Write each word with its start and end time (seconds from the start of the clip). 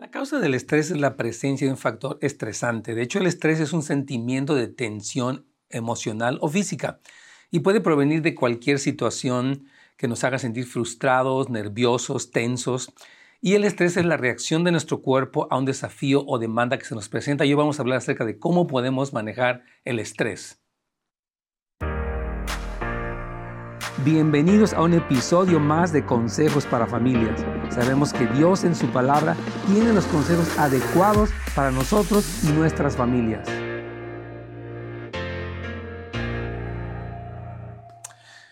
La 0.00 0.10
causa 0.10 0.40
del 0.40 0.54
estrés 0.54 0.90
es 0.90 0.96
la 0.96 1.18
presencia 1.18 1.66
de 1.66 1.74
un 1.74 1.76
factor 1.76 2.16
estresante. 2.22 2.94
De 2.94 3.02
hecho, 3.02 3.18
el 3.18 3.26
estrés 3.26 3.60
es 3.60 3.74
un 3.74 3.82
sentimiento 3.82 4.54
de 4.54 4.66
tensión 4.66 5.44
emocional 5.68 6.38
o 6.40 6.48
física 6.48 7.00
y 7.50 7.60
puede 7.60 7.82
provenir 7.82 8.22
de 8.22 8.34
cualquier 8.34 8.78
situación 8.78 9.66
que 9.98 10.08
nos 10.08 10.24
haga 10.24 10.38
sentir 10.38 10.64
frustrados, 10.64 11.50
nerviosos, 11.50 12.30
tensos. 12.30 12.94
Y 13.42 13.56
el 13.56 13.64
estrés 13.64 13.98
es 13.98 14.06
la 14.06 14.16
reacción 14.16 14.64
de 14.64 14.72
nuestro 14.72 15.02
cuerpo 15.02 15.48
a 15.50 15.58
un 15.58 15.66
desafío 15.66 16.24
o 16.26 16.38
demanda 16.38 16.78
que 16.78 16.86
se 16.86 16.94
nos 16.94 17.10
presenta. 17.10 17.44
Y 17.44 17.50
hoy 17.50 17.56
vamos 17.56 17.78
a 17.78 17.82
hablar 17.82 17.98
acerca 17.98 18.24
de 18.24 18.38
cómo 18.38 18.66
podemos 18.66 19.12
manejar 19.12 19.64
el 19.84 19.98
estrés. 19.98 20.59
Bienvenidos 24.04 24.72
a 24.72 24.80
un 24.80 24.94
episodio 24.94 25.60
más 25.60 25.92
de 25.92 26.06
Consejos 26.06 26.64
para 26.64 26.86
Familias. 26.86 27.44
Sabemos 27.68 28.14
que 28.14 28.26
Dios 28.28 28.64
en 28.64 28.74
su 28.74 28.86
palabra 28.86 29.36
tiene 29.66 29.92
los 29.92 30.06
consejos 30.06 30.58
adecuados 30.58 31.28
para 31.54 31.70
nosotros 31.70 32.42
y 32.44 32.52
nuestras 32.52 32.96
familias. 32.96 33.46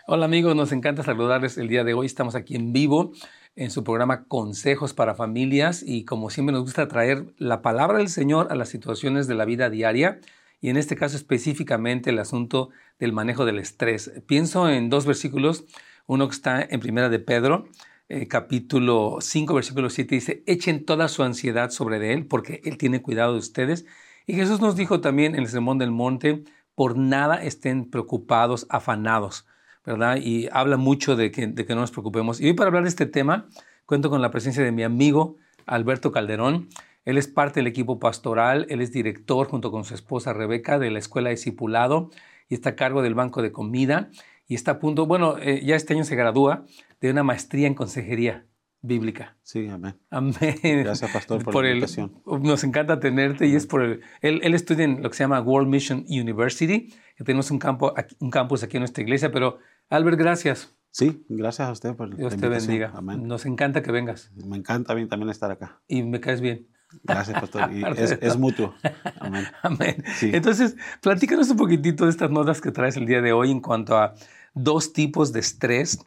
Hola 0.06 0.26
amigos, 0.26 0.54
nos 0.54 0.70
encanta 0.72 1.02
saludarles 1.02 1.56
el 1.56 1.68
día 1.68 1.82
de 1.82 1.94
hoy. 1.94 2.04
Estamos 2.04 2.34
aquí 2.34 2.54
en 2.54 2.74
vivo 2.74 3.12
en 3.56 3.70
su 3.70 3.82
programa 3.84 4.24
Consejos 4.24 4.92
para 4.92 5.14
Familias 5.14 5.82
y 5.82 6.04
como 6.04 6.28
siempre 6.28 6.52
nos 6.52 6.64
gusta 6.64 6.88
traer 6.88 7.24
la 7.38 7.62
palabra 7.62 7.98
del 7.98 8.10
Señor 8.10 8.48
a 8.50 8.54
las 8.54 8.68
situaciones 8.68 9.26
de 9.26 9.34
la 9.34 9.46
vida 9.46 9.70
diaria 9.70 10.20
y 10.60 10.70
en 10.70 10.76
este 10.76 10.96
caso 10.96 11.16
específicamente 11.16 12.10
el 12.10 12.18
asunto 12.18 12.70
del 12.98 13.12
manejo 13.12 13.44
del 13.44 13.58
estrés. 13.58 14.12
Pienso 14.26 14.68
en 14.68 14.90
dos 14.90 15.06
versículos, 15.06 15.64
uno 16.06 16.28
que 16.28 16.34
está 16.34 16.62
en 16.62 16.80
Primera 16.80 17.08
de 17.08 17.18
Pedro, 17.18 17.68
eh, 18.08 18.26
capítulo 18.26 19.18
5, 19.20 19.54
versículo 19.54 19.90
7, 19.90 20.14
dice, 20.14 20.42
echen 20.46 20.84
toda 20.84 21.08
su 21.08 21.22
ansiedad 21.22 21.70
sobre 21.70 22.12
él, 22.12 22.26
porque 22.26 22.62
él 22.64 22.78
tiene 22.78 23.02
cuidado 23.02 23.34
de 23.34 23.38
ustedes. 23.38 23.84
Y 24.26 24.34
Jesús 24.34 24.60
nos 24.60 24.76
dijo 24.76 25.00
también 25.00 25.34
en 25.34 25.42
el 25.42 25.48
Sermón 25.48 25.78
del 25.78 25.90
Monte, 25.90 26.44
por 26.74 26.96
nada 26.96 27.42
estén 27.42 27.90
preocupados, 27.90 28.66
afanados, 28.70 29.46
¿verdad? 29.84 30.18
Y 30.22 30.48
habla 30.52 30.76
mucho 30.76 31.16
de 31.16 31.30
que, 31.30 31.46
de 31.48 31.66
que 31.66 31.74
no 31.74 31.82
nos 31.82 31.90
preocupemos. 31.90 32.40
Y 32.40 32.46
hoy 32.46 32.54
para 32.54 32.68
hablar 32.68 32.84
de 32.84 32.88
este 32.88 33.06
tema, 33.06 33.48
cuento 33.84 34.10
con 34.10 34.22
la 34.22 34.30
presencia 34.30 34.62
de 34.62 34.72
mi 34.72 34.84
amigo 34.84 35.36
Alberto 35.66 36.12
Calderón. 36.12 36.68
Él 37.08 37.16
es 37.16 37.26
parte 37.26 37.60
del 37.60 37.66
equipo 37.66 37.98
pastoral, 37.98 38.66
él 38.68 38.82
es 38.82 38.92
director 38.92 39.48
junto 39.48 39.70
con 39.70 39.82
su 39.84 39.94
esposa 39.94 40.34
Rebeca 40.34 40.78
de 40.78 40.90
la 40.90 40.98
Escuela 40.98 41.30
de 41.30 41.36
Discipulado 41.36 42.10
y 42.50 42.54
está 42.54 42.68
a 42.68 42.76
cargo 42.76 43.00
del 43.00 43.14
Banco 43.14 43.40
de 43.40 43.50
Comida 43.50 44.10
y 44.46 44.54
está 44.54 44.72
a 44.72 44.78
punto, 44.78 45.06
bueno, 45.06 45.38
eh, 45.38 45.62
ya 45.64 45.74
este 45.74 45.94
año 45.94 46.04
se 46.04 46.16
gradúa 46.16 46.66
de 47.00 47.10
una 47.10 47.22
maestría 47.22 47.66
en 47.66 47.72
consejería 47.72 48.44
bíblica. 48.82 49.38
Sí, 49.42 49.68
amén. 49.68 49.94
Amén. 50.10 50.58
Gracias, 50.62 51.10
pastor, 51.10 51.42
por, 51.42 51.64
la 51.64 51.70
invitación. 51.70 52.12
nos 52.26 52.62
encanta 52.62 53.00
tenerte 53.00 53.46
y 53.46 53.54
es 53.54 53.66
por 53.66 53.80
el, 53.80 54.02
él, 54.20 54.40
él, 54.42 54.52
estudia 54.52 54.84
en 54.84 55.02
lo 55.02 55.08
que 55.08 55.16
se 55.16 55.24
llama 55.24 55.40
World 55.40 55.70
Mission 55.70 56.04
University, 56.10 56.92
que 57.16 57.24
tenemos 57.24 57.50
un, 57.50 57.58
campo, 57.58 57.94
un 58.20 58.30
campus 58.30 58.64
aquí 58.64 58.76
en 58.76 58.82
nuestra 58.82 59.02
iglesia, 59.02 59.32
pero 59.32 59.60
Albert, 59.88 60.18
gracias. 60.18 60.76
Sí, 60.90 61.24
gracias 61.30 61.70
a 61.70 61.72
usted 61.72 61.96
por 61.96 62.14
Dios 62.14 62.36
te 62.36 62.48
bendiga. 62.48 62.92
Amén. 62.94 63.26
Nos 63.26 63.46
encanta 63.46 63.82
que 63.82 63.92
vengas. 63.92 64.30
Me 64.34 64.58
encanta 64.58 64.94
mí 64.94 65.08
también 65.08 65.30
estar 65.30 65.50
acá. 65.50 65.80
Y 65.88 66.02
me 66.02 66.20
caes 66.20 66.42
bien. 66.42 66.68
Gracias, 67.02 67.40
pastor. 67.40 67.72
Y 67.72 67.82
es, 68.20 68.36
mutuo. 68.38 68.74
Amén. 69.20 69.44
Amén. 69.62 70.04
Entonces, 70.22 70.76
platícanos 71.00 71.50
un 71.50 71.56
poquitito 71.56 72.04
de 72.04 72.10
estas 72.10 72.30
notas 72.30 72.60
que 72.60 72.70
traes 72.70 72.96
el 72.96 73.06
día 73.06 73.20
de 73.20 73.32
hoy 73.32 73.50
en 73.50 73.60
cuanto 73.60 73.96
a 73.96 74.14
dos 74.54 74.92
tipos 74.92 75.32
de 75.32 75.40
estrés, 75.40 75.98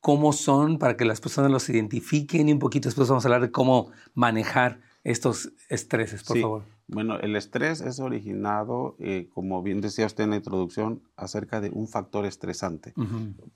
cómo 0.00 0.32
son 0.32 0.78
para 0.78 0.96
que 0.96 1.04
las 1.04 1.20
personas 1.20 1.50
los 1.50 1.68
identifiquen 1.68 2.48
y 2.48 2.52
un 2.52 2.58
poquito 2.58 2.88
después 2.88 3.08
vamos 3.08 3.24
a 3.24 3.28
hablar 3.28 3.42
de 3.42 3.50
cómo 3.50 3.90
manejar 4.14 4.80
estos 5.04 5.52
estreses, 5.68 6.22
por 6.24 6.38
favor. 6.38 6.64
Bueno, 6.88 7.20
el 7.20 7.36
estrés 7.36 7.80
es 7.80 8.00
originado, 8.00 8.96
eh, 8.98 9.28
como 9.32 9.62
bien 9.62 9.80
decía 9.80 10.06
usted 10.06 10.24
en 10.24 10.30
la 10.30 10.36
introducción, 10.36 11.02
acerca 11.16 11.60
de 11.60 11.70
un 11.70 11.86
factor 11.86 12.26
estresante. 12.26 12.94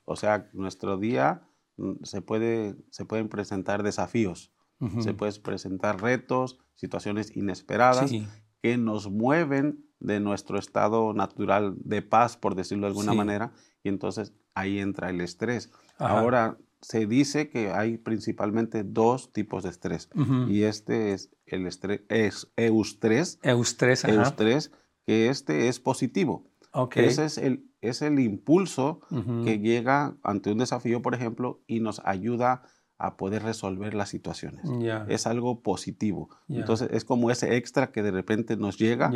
O 0.04 0.16
sea, 0.16 0.48
nuestro 0.52 0.96
día 0.98 1.42
mm, 1.76 2.04
se, 2.04 2.22
puede, 2.22 2.76
se 2.90 3.04
pueden 3.04 3.28
presentar 3.28 3.82
desafíos, 3.82 4.52
se 5.00 5.14
pueden 5.14 5.42
presentar 5.42 6.02
retos, 6.02 6.58
situaciones 6.74 7.34
inesperadas 7.36 8.12
que 8.62 8.76
nos 8.76 9.10
mueven 9.10 9.84
de 10.00 10.20
nuestro 10.20 10.58
estado 10.58 11.14
natural 11.14 11.74
de 11.78 12.02
paz, 12.02 12.36
por 12.36 12.54
decirlo 12.54 12.86
de 12.86 12.88
alguna 12.88 13.14
manera, 13.14 13.52
y 13.82 13.88
entonces 13.88 14.34
ahí 14.54 14.78
entra 14.78 15.10
el 15.10 15.20
estrés. 15.20 15.70
Ahora, 15.98 16.58
se 16.80 17.06
dice 17.06 17.48
que 17.48 17.70
hay 17.72 17.96
principalmente 17.96 18.84
dos 18.84 19.32
tipos 19.32 19.62
de 19.62 19.70
estrés, 19.70 20.10
y 20.48 20.64
este 20.64 21.12
es 21.12 21.30
el 21.46 21.66
estrés, 21.66 22.02
es 22.08 22.52
eustrés, 22.56 23.38
eustrés, 23.42 24.04
eustrés 24.04 24.70
que 25.06 25.28
este 25.28 25.68
es 25.68 25.80
positivo. 25.80 26.50
Ese 26.96 27.24
es 27.24 27.38
el, 27.38 27.70
es 27.80 28.02
el 28.02 28.18
impulso 28.18 29.00
que 29.44 29.58
llega 29.60 30.16
ante 30.22 30.52
un 30.52 30.58
desafío, 30.58 31.00
por 31.00 31.14
ejemplo, 31.14 31.62
y 31.66 31.80
nos 31.80 32.02
ayuda 32.04 32.62
a 32.98 33.16
poder 33.16 33.42
resolver 33.42 33.94
las 33.94 34.08
situaciones. 34.08 34.64
Es 35.08 35.26
algo 35.26 35.60
positivo. 35.60 36.30
Entonces 36.48 36.88
es 36.92 37.04
como 37.04 37.30
ese 37.30 37.56
extra 37.56 37.90
que 37.90 38.02
de 38.02 38.10
repente 38.10 38.56
nos 38.56 38.78
llega 38.78 39.10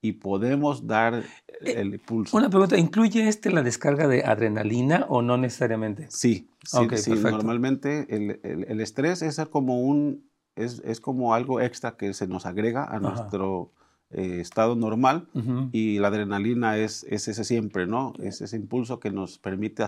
y 0.00 0.12
podemos 0.12 0.86
dar 0.86 1.14
eh, 1.14 1.24
el 1.76 1.94
impulso. 1.94 2.36
Una 2.36 2.48
pregunta, 2.48 2.76
¿incluye 2.76 3.28
este 3.28 3.50
la 3.50 3.62
descarga 3.62 4.06
de 4.06 4.24
adrenalina 4.24 5.06
o 5.08 5.22
no 5.22 5.36
necesariamente? 5.36 6.06
Sí, 6.10 6.48
sí, 6.62 7.10
normalmente 7.10 8.06
el, 8.14 8.40
el, 8.42 8.80
estrés 8.80 9.22
es 9.22 9.40
como 9.50 9.80
un 9.80 10.28
es, 10.54 10.80
es, 10.84 11.00
como 11.00 11.34
algo 11.34 11.60
extra 11.60 11.96
que 11.96 12.14
se 12.14 12.26
nos 12.26 12.46
agrega 12.46 12.84
a 12.84 12.98
nuestro 13.00 13.72
eh, 14.10 14.38
estado 14.40 14.76
normal 14.76 15.28
y 15.72 15.98
la 15.98 16.08
adrenalina 16.08 16.76
es, 16.76 17.04
es, 17.10 17.26
ese 17.26 17.42
siempre, 17.42 17.88
¿no? 17.88 18.12
Es 18.20 18.40
ese 18.40 18.56
impulso 18.56 19.00
que 19.00 19.10
nos 19.10 19.38
permite 19.38 19.84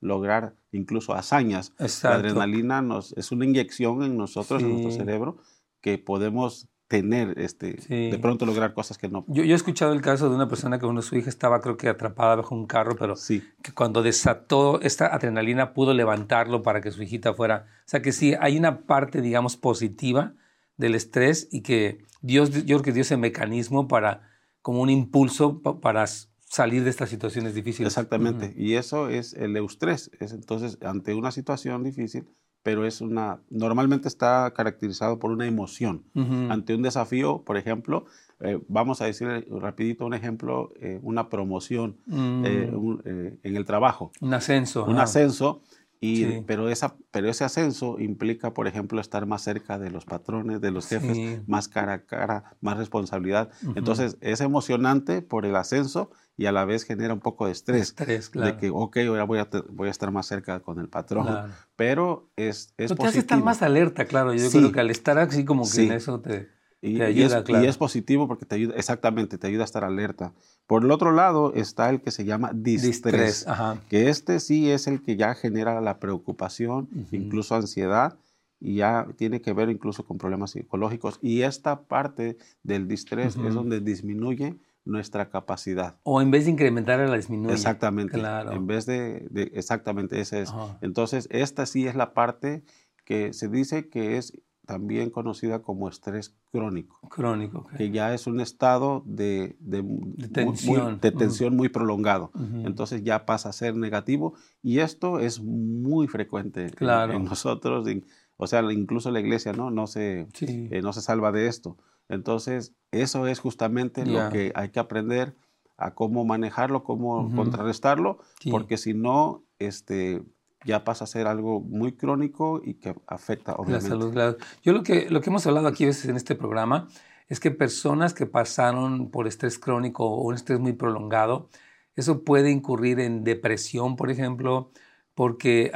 lograr 0.00 0.54
incluso 0.72 1.14
hazañas. 1.14 1.74
La 2.02 2.14
adrenalina 2.14 2.80
nos, 2.80 3.12
es 3.12 3.30
una 3.30 3.44
inyección 3.44 4.02
en 4.02 4.16
nosotros, 4.16 4.62
en 4.62 4.70
nuestro 4.70 4.92
cerebro, 4.92 5.36
que 5.82 5.98
podemos 5.98 6.68
tener, 6.88 7.38
este, 7.38 7.74
de 7.88 8.18
pronto 8.18 8.46
lograr 8.46 8.72
cosas 8.72 8.96
que 8.96 9.08
no. 9.08 9.26
Yo, 9.28 9.44
yo, 9.44 9.52
he 9.52 9.56
escuchado 9.56 9.92
el 9.92 10.00
caso 10.00 10.30
de 10.30 10.34
una 10.34 10.48
persona 10.48 10.78
que 10.78 10.84
cuando 10.84 11.02
su 11.02 11.16
hija 11.16 11.28
estaba 11.28 11.60
creo 11.60 11.76
que 11.76 11.90
atrapada 11.90 12.36
bajo 12.36 12.54
un 12.54 12.66
carro, 12.66 12.96
pero 12.98 13.14
que 13.62 13.72
cuando 13.74 14.02
desató 14.02 14.80
esta 14.80 15.14
adrenalina 15.14 15.74
pudo 15.74 15.92
levantarlo 15.92 16.62
para 16.62 16.80
que 16.80 16.90
su 16.90 17.02
hijita 17.02 17.34
fuera. 17.34 17.66
O 17.80 17.82
sea 17.84 18.00
que 18.00 18.12
sí, 18.12 18.34
hay 18.40 18.56
una 18.56 18.80
parte, 18.86 19.20
digamos, 19.20 19.58
positiva 19.58 20.32
del 20.78 20.94
estrés 20.94 21.48
y 21.52 21.60
que 21.60 21.98
Dios, 22.22 22.50
yo 22.50 22.76
creo 22.76 22.82
que 22.82 22.92
dio 22.92 23.02
ese 23.02 23.18
mecanismo 23.18 23.86
para, 23.86 24.22
como 24.62 24.80
un 24.80 24.88
impulso 24.88 25.60
para 25.60 26.06
salir 26.06 26.84
de 26.84 26.90
estas 26.90 27.10
situaciones 27.10 27.54
difíciles. 27.54 27.92
Exactamente, 27.92 28.54
y 28.56 28.74
eso 28.74 29.10
es 29.10 29.34
el 29.34 29.54
eustrés, 29.56 30.10
es 30.18 30.32
entonces 30.32 30.78
ante 30.82 31.14
una 31.14 31.30
situación 31.30 31.84
difícil, 31.84 32.26
pero 32.62 32.86
es 32.86 33.00
una, 33.00 33.40
normalmente 33.50 34.08
está 34.08 34.52
caracterizado 34.54 35.18
por 35.18 35.30
una 35.30 35.46
emoción. 35.46 36.04
Ante 36.50 36.74
un 36.74 36.82
desafío, 36.82 37.42
por 37.44 37.56
ejemplo, 37.56 38.06
eh, 38.40 38.60
vamos 38.68 39.00
a 39.00 39.06
decir 39.06 39.46
rapidito 39.50 40.06
un 40.06 40.14
ejemplo, 40.14 40.72
eh, 40.80 40.98
una 41.02 41.28
promoción 41.28 41.96
eh, 42.10 42.70
mm. 42.72 42.98
en 43.42 43.56
el 43.56 43.64
trabajo. 43.64 44.12
Un 44.20 44.34
ascenso. 44.34 44.84
Un 44.84 44.98
ascenso 44.98 45.62
y, 46.00 46.42
pero, 46.42 46.68
esa, 46.68 46.96
pero 47.10 47.28
ese 47.28 47.44
ascenso 47.44 47.98
implica, 47.98 48.54
por 48.54 48.68
ejemplo, 48.68 49.00
estar 49.00 49.26
más 49.26 49.42
cerca 49.42 49.78
de 49.78 49.90
los 49.90 50.04
patrones, 50.04 50.60
de 50.60 50.70
los 50.70 50.86
jefes, 50.86 51.46
más 51.48 51.68
cara 51.68 51.94
a 51.94 52.04
cara, 52.04 52.56
más 52.60 52.76
responsabilidad. 52.76 53.50
Entonces, 53.74 54.16
es 54.20 54.40
emocionante 54.40 55.22
por 55.22 55.44
el 55.44 55.56
ascenso 55.56 56.10
y 56.36 56.46
a 56.46 56.52
la 56.52 56.64
vez 56.64 56.84
genera 56.84 57.12
un 57.12 57.20
poco 57.20 57.46
de 57.46 57.52
estrés. 57.52 57.88
estrés 57.88 58.30
claro. 58.30 58.52
De 58.52 58.56
que, 58.58 58.70
ok, 58.70 58.96
ahora 59.08 59.24
voy 59.24 59.40
a, 59.40 59.48
voy 59.70 59.88
a 59.88 59.90
estar 59.90 60.12
más 60.12 60.26
cerca 60.26 60.60
con 60.60 60.78
el 60.78 60.88
patrón. 60.88 61.26
Pero 61.74 62.30
es, 62.36 62.74
es 62.76 62.94
te 62.94 63.06
hace 63.06 63.18
estar 63.18 63.42
más 63.42 63.62
alerta, 63.62 64.04
claro. 64.04 64.32
Yo 64.34 64.48
creo 64.50 64.72
que 64.72 64.80
al 64.80 64.90
estar 64.90 65.18
así 65.18 65.44
como 65.44 65.68
que 65.68 65.86
en 65.86 65.92
eso 65.92 66.20
te... 66.20 66.57
Y, 66.80 67.00
es, 67.00 67.76
positivo 67.76 68.28
porque 68.28 68.46
te 68.46 68.54
ayuda, 68.54 68.74
exactamente, 68.76 69.36
te 69.36 69.48
ayuda 69.48 69.62
a 69.62 69.64
estar 69.64 69.82
alerta. 69.82 70.32
Por 70.66 70.84
el 70.84 70.90
otro 70.92 71.10
lado 71.10 71.52
está 71.54 71.90
el 71.90 72.00
que 72.00 72.12
se 72.12 72.24
llama 72.24 72.52
distrés, 72.54 73.46
que 73.88 74.08
este 74.08 74.38
sí 74.38 74.70
es 74.70 74.86
el 74.86 75.02
que 75.02 75.16
ya 75.16 75.34
genera 75.34 75.80
la 75.80 75.98
preocupación, 75.98 76.88
incluso 77.10 77.56
ansiedad, 77.56 78.16
y 78.60 78.76
ya 78.76 79.06
tiene 79.16 79.40
que 79.40 79.52
ver 79.52 79.70
incluso 79.70 80.04
con 80.04 80.18
problemas 80.18 80.52
psicológicos. 80.52 81.18
Y 81.20 81.42
esta 81.42 81.82
parte 81.82 82.38
del 82.62 82.86
distrés 82.86 83.36
es 83.36 83.54
donde 83.54 83.80
disminuye 83.80 84.56
nuestra 84.84 85.28
capacidad. 85.30 85.96
O 86.02 86.22
en 86.22 86.30
vez 86.30 86.46
de 86.46 86.52
incrementar, 86.52 86.98
la 86.98 87.16
disminuye. 87.16 87.52
Exactamente. 87.52 88.18
Claro. 88.18 88.52
En 88.52 88.66
vez 88.66 88.86
de, 88.86 89.28
exactamente, 89.54 90.20
ese 90.20 90.42
es. 90.42 90.52
Entonces, 90.80 91.28
esta 91.30 91.66
sí 91.66 91.86
es 91.86 91.94
la 91.94 92.14
parte 92.14 92.62
que 93.04 93.32
se 93.32 93.48
dice 93.48 93.88
que 93.88 94.16
es 94.16 94.32
también 94.68 95.08
conocida 95.08 95.62
como 95.62 95.88
estrés 95.88 96.36
crónico. 96.52 97.00
Crónico. 97.08 97.66
Que 97.78 97.90
ya 97.90 98.12
es 98.12 98.26
un 98.26 98.38
estado 98.38 99.02
de, 99.06 99.56
de, 99.60 99.82
tensión, 100.30 100.98
muy, 101.02 101.10
tensión 101.10 101.56
muy 101.56 101.70
prolongado. 101.70 102.30
Entonces 102.66 103.02
ya 103.02 103.24
pasa 103.24 103.48
a 103.48 103.54
ser 103.54 103.76
negativo 103.76 104.34
y 104.62 104.80
esto 104.80 105.20
es 105.20 105.40
muy 105.40 106.06
frecuente 106.06 106.66
en, 106.78 107.24
nosotros. 107.24 107.88
o 108.36 108.46
sea, 108.46 108.60
incluso 108.70 109.10
la 109.10 109.20
iglesia 109.20 109.54
no, 109.54 109.70
no, 109.70 109.86
se, 109.86 110.28
eh, 110.42 110.80
no 110.82 110.92
se 110.92 111.00
salva 111.00 111.32
de 111.32 111.46
esto. 111.46 111.78
Entonces, 112.10 112.74
eso 112.90 113.26
es 113.26 113.38
justamente 113.38 114.04
lo 114.04 114.28
que 114.28 114.52
hay 114.54 114.68
que 114.68 114.80
aprender 114.80 115.34
a 115.78 115.94
cómo 115.94 116.26
manejarlo, 116.26 116.84
cómo 116.84 117.34
contrarrestarlo, 117.34 118.18
porque 118.50 118.76
si 118.76 118.92
no, 118.92 119.44
este, 119.58 120.22
ya 120.64 120.84
pasa 120.84 121.04
a 121.04 121.06
ser 121.06 121.26
algo 121.26 121.60
muy 121.60 121.92
crónico 121.92 122.60
y 122.64 122.74
que 122.74 122.94
afecta 123.06 123.54
obviamente. 123.54 123.88
La 123.88 123.96
salud, 123.96 124.12
claro. 124.12 124.36
Yo 124.62 124.72
lo 124.72 124.82
que, 124.82 125.08
lo 125.10 125.20
que 125.20 125.30
hemos 125.30 125.46
hablado 125.46 125.68
aquí 125.68 125.84
a 125.84 125.88
veces 125.88 126.06
en 126.06 126.16
este 126.16 126.34
programa 126.34 126.88
es 127.28 127.40
que 127.40 127.50
personas 127.50 128.14
que 128.14 128.26
pasaron 128.26 129.10
por 129.10 129.26
estrés 129.26 129.58
crónico 129.58 130.06
o 130.06 130.22
un 130.22 130.34
estrés 130.34 130.58
muy 130.58 130.72
prolongado, 130.72 131.48
eso 131.94 132.24
puede 132.24 132.50
incurrir 132.50 133.00
en 133.00 133.24
depresión, 133.24 133.96
por 133.96 134.10
ejemplo, 134.10 134.70
porque 135.14 135.72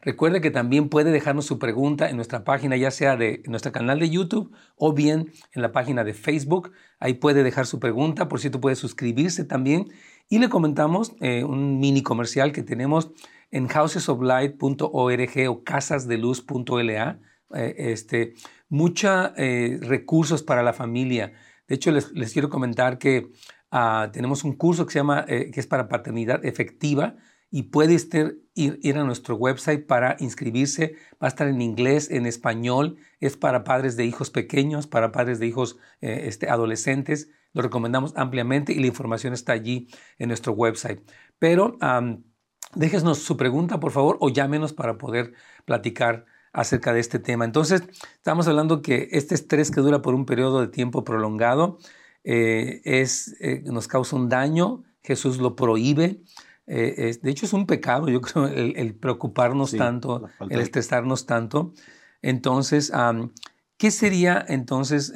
Recuerde 0.00 0.40
que 0.40 0.50
también 0.50 0.88
puede 0.88 1.10
dejarnos 1.10 1.44
su 1.44 1.58
pregunta 1.58 2.08
en 2.08 2.16
nuestra 2.16 2.44
página, 2.44 2.74
ya 2.78 2.90
sea 2.90 3.18
de 3.18 3.42
nuestro 3.44 3.72
canal 3.72 4.00
de 4.00 4.08
YouTube 4.08 4.50
o 4.76 4.94
bien 4.94 5.30
en 5.52 5.60
la 5.60 5.72
página 5.72 6.04
de 6.04 6.14
Facebook. 6.14 6.72
Ahí 6.98 7.12
puede 7.12 7.42
dejar 7.42 7.66
su 7.66 7.80
pregunta, 7.80 8.28
por 8.28 8.40
cierto, 8.40 8.62
puede 8.62 8.76
suscribirse 8.76 9.44
también. 9.44 9.92
Y 10.30 10.38
le 10.38 10.48
comentamos 10.48 11.12
eh, 11.20 11.44
un 11.44 11.80
mini 11.80 12.02
comercial 12.02 12.52
que 12.52 12.62
tenemos 12.62 13.10
en 13.50 13.68
housesoflight.org 13.68 15.48
o 15.48 15.64
casasdeluz.la. 15.64 17.20
Eh, 17.54 17.74
este, 17.78 18.34
muchos 18.68 19.32
eh, 19.36 19.78
recursos 19.82 20.42
para 20.42 20.62
la 20.62 20.72
familia. 20.72 21.32
De 21.66 21.74
hecho, 21.74 21.90
les, 21.90 22.32
quiero 22.32 22.48
comentar 22.48 22.98
que 22.98 23.30
ah, 23.70 24.10
tenemos 24.12 24.44
un 24.44 24.54
curso 24.54 24.86
que 24.86 24.92
se 24.92 24.98
llama, 25.00 25.24
eh, 25.28 25.50
que 25.52 25.60
es 25.60 25.66
para 25.66 25.88
paternidad 25.88 26.44
efectiva 26.44 27.16
y 27.50 27.64
puede 27.64 27.94
ir, 28.54 28.78
ir, 28.82 28.98
a 28.98 29.04
nuestro 29.04 29.34
website 29.34 29.84
para 29.86 30.16
inscribirse. 30.20 30.94
Va 31.14 31.26
a 31.26 31.28
estar 31.28 31.48
en 31.48 31.60
inglés, 31.60 32.08
en 32.10 32.26
español. 32.26 32.98
Es 33.18 33.36
para 33.36 33.64
padres 33.64 33.96
de 33.96 34.04
hijos 34.04 34.30
pequeños, 34.30 34.86
para 34.86 35.10
padres 35.10 35.40
de 35.40 35.48
hijos 35.48 35.76
este, 36.00 36.48
adolescentes. 36.48 37.30
Lo 37.52 37.62
recomendamos 37.62 38.12
ampliamente 38.14 38.72
y 38.72 38.78
la 38.78 38.86
información 38.86 39.32
está 39.32 39.52
allí 39.52 39.88
en 40.18 40.28
nuestro 40.28 40.52
website. 40.52 41.00
Pero 41.40 41.76
déjenos 42.74 43.18
su 43.18 43.36
pregunta, 43.36 43.80
por 43.80 43.92
favor, 43.92 44.16
o 44.20 44.28
llámenos 44.28 44.72
para 44.72 44.98
poder 44.98 45.32
platicar 45.64 46.26
acerca 46.52 46.92
de 46.92 47.00
este 47.00 47.18
tema. 47.18 47.44
Entonces, 47.44 47.82
estamos 48.14 48.48
hablando 48.48 48.82
que 48.82 49.08
este 49.12 49.34
estrés 49.34 49.70
que 49.70 49.80
dura 49.80 50.02
por 50.02 50.14
un 50.14 50.26
periodo 50.26 50.60
de 50.60 50.68
tiempo 50.68 51.04
prolongado 51.04 51.78
eh, 52.24 52.80
es, 52.84 53.36
eh, 53.40 53.62
nos 53.66 53.88
causa 53.88 54.16
un 54.16 54.28
daño, 54.28 54.82
Jesús 55.02 55.38
lo 55.38 55.56
prohíbe. 55.56 56.20
Eh, 56.66 57.18
de 57.20 57.30
hecho, 57.30 57.46
es 57.46 57.52
un 57.52 57.66
pecado, 57.66 58.08
yo 58.08 58.20
creo, 58.20 58.46
el, 58.46 58.94
preocuparnos 58.94 59.72
tanto, 59.72 60.28
el 60.48 60.60
estresarnos 60.60 61.26
tanto. 61.26 61.72
Entonces, 62.22 62.92
¿qué 63.76 63.90
sería 63.90 64.44
entonces, 64.46 65.12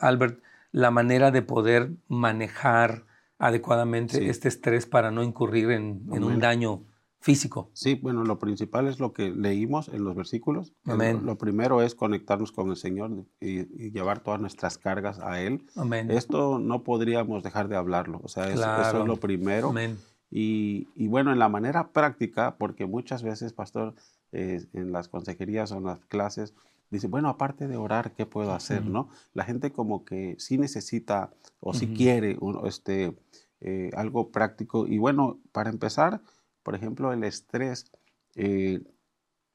Albert, 0.00 0.40
la 0.72 0.90
manera 0.90 1.30
de 1.30 1.42
poder 1.42 1.90
manejar 2.08 3.04
adecuadamente 3.40 4.28
este 4.28 4.48
estrés 4.48 4.86
para 4.86 5.10
no 5.10 5.24
incurrir 5.24 5.70
en, 5.70 6.04
un 6.08 6.38
daño 6.38 6.84
físico. 7.20 7.70
Sí, 7.72 7.98
bueno, 8.00 8.22
lo 8.24 8.38
principal 8.38 8.86
es 8.86 9.00
lo 9.00 9.12
que 9.12 9.30
leímos 9.30 9.88
en 9.88 10.04
los 10.04 10.14
versículos. 10.14 10.74
Amén. 10.84 11.22
Lo, 11.24 11.36
primero 11.36 11.82
es 11.82 11.94
conectarnos 11.94 12.52
con 12.52 12.70
el 12.70 12.76
Señor 12.76 13.24
y, 13.40 13.90
llevar 13.90 14.22
todas 14.22 14.40
nuestras 14.40 14.78
cargas 14.78 15.18
a 15.20 15.40
Él. 15.40 15.66
Amén. 15.74 16.10
Esto 16.10 16.58
no 16.58 16.84
podríamos 16.84 17.42
dejar 17.42 17.68
de 17.68 17.76
hablarlo, 17.76 18.20
o 18.22 18.28
sea, 18.28 18.50
eso 18.50 19.00
es 19.00 19.06
lo 19.06 19.16
primero. 19.16 19.70
Amén. 19.70 19.98
Y, 20.30 21.08
bueno, 21.08 21.32
en 21.32 21.40
la 21.40 21.48
manera 21.48 21.88
práctica, 21.92 22.56
porque 22.56 22.86
muchas 22.86 23.22
veces, 23.22 23.52
pastor, 23.52 23.94
eh, 24.32 24.64
en 24.74 24.92
las 24.92 25.08
consejerías 25.08 25.72
o 25.72 25.78
en 25.78 25.84
las 25.84 26.04
clases, 26.04 26.54
dice, 26.90 27.06
bueno, 27.06 27.28
aparte 27.28 27.68
de 27.68 27.76
orar, 27.76 28.12
¿qué 28.12 28.26
puedo 28.26 28.52
hacer? 28.52 28.84
¿no? 28.84 29.08
La 29.32 29.44
gente 29.44 29.70
como 29.72 30.04
que 30.04 30.36
sí 30.38 30.58
necesita 30.58 31.32
o 31.60 31.72
sí 31.72 31.88
quiere 31.94 32.38
este, 32.64 33.16
eh, 33.60 33.90
algo 33.94 34.30
práctico. 34.30 34.86
Y 34.86 34.98
bueno, 34.98 35.38
para 35.52 35.70
empezar, 35.70 36.20
por 36.62 36.74
ejemplo, 36.74 37.12
el 37.12 37.24
estrés, 37.24 37.90
eh, 38.34 38.82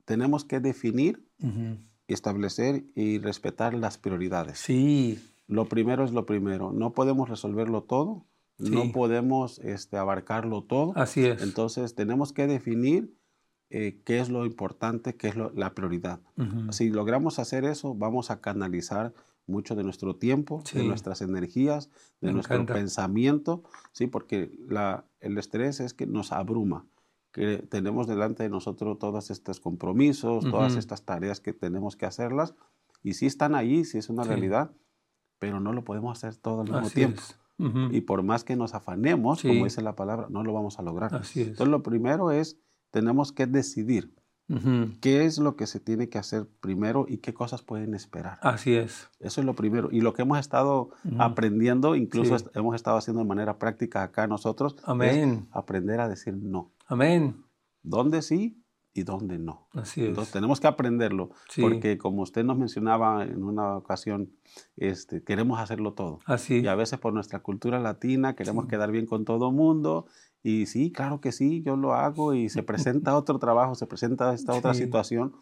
tenemos 0.06 0.46
que 0.46 0.60
definir, 0.60 1.26
establecer 2.08 2.86
y 2.96 3.20
respetar 3.20 3.74
las 3.74 3.98
prioridades. 3.98 4.60
Sí. 4.60 5.20
Lo 5.48 5.66
primero 5.66 6.06
es 6.06 6.12
lo 6.12 6.26
primero. 6.26 6.72
No 6.72 6.94
podemos 6.94 7.30
resolverlo 7.30 7.84
todo, 7.84 8.26
no 8.58 8.92
podemos 8.92 9.60
este, 9.60 9.98
abarcarlo 9.98 10.64
todo. 10.64 10.94
Así 10.96 11.26
es. 11.26 11.42
Entonces, 11.42 11.96
tenemos 11.96 12.32
que 12.32 12.48
definir 12.48 13.14
eh, 13.70 14.00
qué 14.06 14.20
es 14.20 14.30
lo 14.30 14.46
importante, 14.46 15.16
qué 15.16 15.28
es 15.28 15.36
la 15.36 15.74
prioridad. 15.74 16.20
Si 16.70 16.90
logramos 16.90 17.40
hacer 17.40 17.66
eso, 17.66 17.96
vamos 17.96 18.32
a 18.32 18.40
canalizar 18.42 19.14
mucho 19.48 19.76
de 19.76 19.84
nuestro 19.84 20.16
tiempo, 20.16 20.64
de 20.74 20.84
nuestras 20.84 21.22
energías, 21.22 21.90
de 22.22 22.34
nuestro 22.34 22.66
pensamiento, 22.66 23.64
¿sí? 23.92 24.08
porque 24.08 24.52
la, 24.68 25.06
el 25.20 25.38
estrés 25.38 25.80
es 25.80 25.94
que 25.94 26.08
nos 26.08 26.32
abruma, 26.32 26.86
que 27.32 27.58
tenemos 27.70 28.08
delante 28.08 28.44
de 28.44 28.50
nosotros 28.50 28.98
todos 28.98 29.30
estos 29.30 29.60
compromisos, 29.60 30.50
todas 30.50 30.76
estas 30.76 31.04
tareas 31.04 31.40
que 31.40 31.54
tenemos 31.54 31.96
que 31.96 32.06
hacerlas, 32.06 32.56
y 33.04 33.14
sí 33.14 33.26
están 33.28 33.54
ahí, 33.56 33.86
sí 33.86 33.98
es 34.00 34.10
una 34.10 34.24
realidad, 34.24 34.72
pero 35.38 35.60
no 35.60 35.74
lo 35.74 35.84
podemos 35.84 36.18
hacer 36.18 36.36
todo 36.38 36.62
al 36.62 36.72
mismo 36.72 36.90
tiempo. 36.90 37.22
Y 37.92 38.02
por 38.02 38.24
más 38.24 38.44
que 38.44 38.56
nos 38.56 38.74
afanemos, 38.74 39.42
como 39.42 39.64
dice 39.64 39.82
la 39.82 39.96
palabra, 39.96 40.28
no 40.30 40.44
lo 40.44 40.54
vamos 40.54 40.80
a 40.80 40.82
lograr. 40.82 41.12
Entonces 41.36 41.68
lo 41.68 41.84
primero 41.84 42.32
es 42.32 42.58
tenemos 42.96 43.34
que 43.34 43.46
decidir 43.46 44.16
qué 45.02 45.26
es 45.26 45.38
lo 45.38 45.58
que 45.58 45.68
se 45.68 45.82
tiene 45.82 46.08
que 46.08 46.18
hacer 46.18 46.48
primero 46.62 47.08
y 47.10 47.18
qué 47.18 47.34
cosas 47.34 47.62
pueden 47.62 47.94
esperar. 47.94 48.40
Así 48.42 48.74
es. 48.74 49.10
Eso 49.20 49.42
es 49.42 49.46
lo 49.46 49.54
primero. 49.54 49.90
Y 49.92 50.00
lo 50.00 50.14
que 50.14 50.22
hemos 50.22 50.40
estado 50.40 50.92
aprendiendo, 51.20 51.98
incluso 51.98 52.38
hemos 52.54 52.74
estado 52.74 52.96
haciendo 52.96 53.22
de 53.22 53.28
manera 53.28 53.58
práctica 53.60 54.02
acá 54.02 54.28
nosotros, 54.28 54.78
Amén. 54.86 55.42
es 55.44 55.50
aprender 55.52 56.00
a 56.00 56.08
decir 56.08 56.38
no. 56.38 56.72
Amén. 56.88 57.44
¿Dónde 57.84 58.22
sí 58.22 58.64
y 58.94 59.04
dónde 59.04 59.40
no? 59.40 59.68
Así 59.74 60.04
es. 60.04 60.08
Entonces 60.08 60.32
tenemos 60.32 60.62
que 60.62 60.68
aprenderlo, 60.68 61.32
porque 61.60 61.98
como 61.98 62.22
usted 62.22 62.46
nos 62.46 62.58
mencionaba 62.58 63.26
en 63.26 63.44
una 63.44 63.76
ocasión, 63.76 64.32
este, 64.78 65.22
queremos 65.22 65.60
hacerlo 65.60 65.92
todo. 65.92 66.20
Así. 66.24 66.62
Y 66.62 66.68
a 66.68 66.76
veces 66.76 66.98
por 66.98 67.12
nuestra 67.12 67.40
cultura 67.40 67.78
latina 67.82 68.38
queremos 68.38 68.68
quedar 68.68 68.90
bien 68.92 69.06
con 69.06 69.26
todo 69.26 69.52
mundo 69.52 70.06
y 70.46 70.68
sí, 70.68 70.92
claro 70.92 71.22
que 71.22 71.32
sí, 71.32 71.64
yo 71.64 71.76
lo 71.76 71.96
hago 71.96 72.36
y 72.36 72.50
se 72.50 72.62
presenta 72.64 73.18
otro 73.18 73.40
trabajo, 73.40 73.74
se 73.74 73.88
presenta 73.88 74.32
esta 74.32 74.54
otra 74.54 74.76
situación 74.76 75.36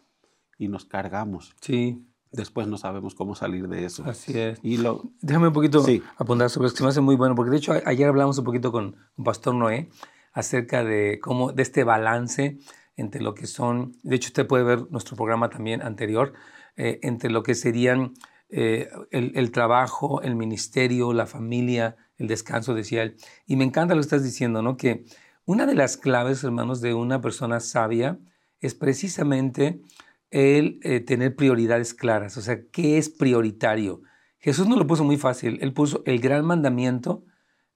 y 0.58 0.68
nos 0.68 0.86
cargamos. 0.86 1.54
Sí. 1.60 2.08
Después 2.32 2.66
no 2.68 2.78
sabemos 2.78 3.14
cómo 3.14 3.34
salir 3.34 3.68
de 3.68 3.84
eso. 3.84 4.02
Así 4.06 4.36
es. 4.38 4.58
Y 4.62 4.78
lo, 4.78 5.02
Déjame 5.20 5.48
un 5.48 5.52
poquito 5.52 5.84
apuntar 6.16 6.48
sobre 6.48 6.68
esto, 6.68 6.78
que 6.78 6.84
me 6.84 6.88
hace 6.88 7.02
muy 7.02 7.16
bueno, 7.16 7.34
porque 7.34 7.50
de 7.50 7.58
hecho 7.58 7.74
ayer 7.84 8.08
hablamos 8.08 8.38
un 8.38 8.44
poquito 8.44 8.72
con 8.72 8.96
pastor 9.22 9.54
Noé 9.54 9.90
acerca 10.32 10.82
de 10.82 11.20
cómo, 11.20 11.52
de 11.52 11.62
este 11.62 11.84
balance 11.84 12.58
entre 12.96 13.20
lo 13.20 13.34
que 13.34 13.46
son, 13.46 13.92
de 14.04 14.16
hecho 14.16 14.28
usted 14.28 14.46
puede 14.46 14.64
ver 14.64 14.90
nuestro 14.90 15.16
programa 15.16 15.50
también 15.50 15.82
anterior, 15.82 16.32
eh, 16.76 16.98
entre 17.02 17.28
lo 17.30 17.42
que 17.42 17.54
serían 17.54 18.14
eh, 18.48 18.88
el, 19.10 19.32
el, 19.34 19.50
trabajo, 19.50 20.22
el 20.22 20.34
ministerio, 20.34 21.12
la 21.12 21.26
familia, 21.26 21.96
el 22.18 22.28
descanso, 22.28 22.74
decía 22.74 23.02
él. 23.02 23.16
Y 23.46 23.56
me 23.56 23.64
encanta 23.64 23.94
lo 23.94 24.00
que 24.00 24.06
estás 24.06 24.24
diciendo, 24.24 24.62
¿no? 24.62 24.76
Que 24.76 25.04
una 25.44 25.66
de 25.66 25.74
las 25.74 25.96
claves, 25.96 26.42
hermanos, 26.44 26.80
de 26.80 26.94
una 26.94 27.20
persona 27.20 27.60
sabia 27.60 28.18
es 28.60 28.74
precisamente 28.74 29.82
el 30.30 30.80
eh, 30.82 31.00
tener 31.00 31.36
prioridades 31.36 31.94
claras. 31.94 32.36
O 32.36 32.42
sea, 32.42 32.66
¿qué 32.70 32.98
es 32.98 33.08
prioritario? 33.08 34.02
Jesús 34.38 34.66
no 34.66 34.76
lo 34.76 34.86
puso 34.86 35.04
muy 35.04 35.16
fácil. 35.16 35.58
Él 35.60 35.72
puso 35.72 36.02
el 36.06 36.20
gran 36.20 36.44
mandamiento 36.44 37.24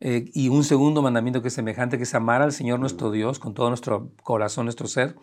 eh, 0.01 0.31
y 0.33 0.49
un 0.49 0.65
segundo 0.65 1.03
mandamiento 1.03 1.43
que 1.43 1.49
es 1.49 1.55
semejante, 1.55 1.97
que 1.97 2.05
es 2.05 2.15
amar 2.15 2.43
al 2.43 2.53
Señor 2.53 2.79
nuestro 2.81 3.11
Dios 3.11 3.39
con 3.39 3.55
todo 3.55 3.69
nuestro 3.69 4.13
corazón, 4.23 4.67
nuestro 4.67 4.87
ser, 4.87 5.17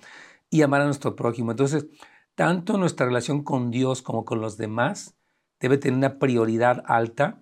y 0.50 0.62
amar 0.62 0.82
a 0.82 0.86
nuestro 0.86 1.16
prójimo. 1.16 1.52
Entonces, 1.52 1.88
tanto 2.36 2.78
nuestra 2.78 3.06
relación 3.06 3.44
con 3.44 3.72
Dios 3.72 4.02
como 4.02 4.26
con 4.26 4.42
los 4.42 4.58
demás 4.58 5.16
debe 5.60 5.78
tener 5.78 5.98
una 5.98 6.20
prioridad 6.20 6.84
alta 6.86 7.42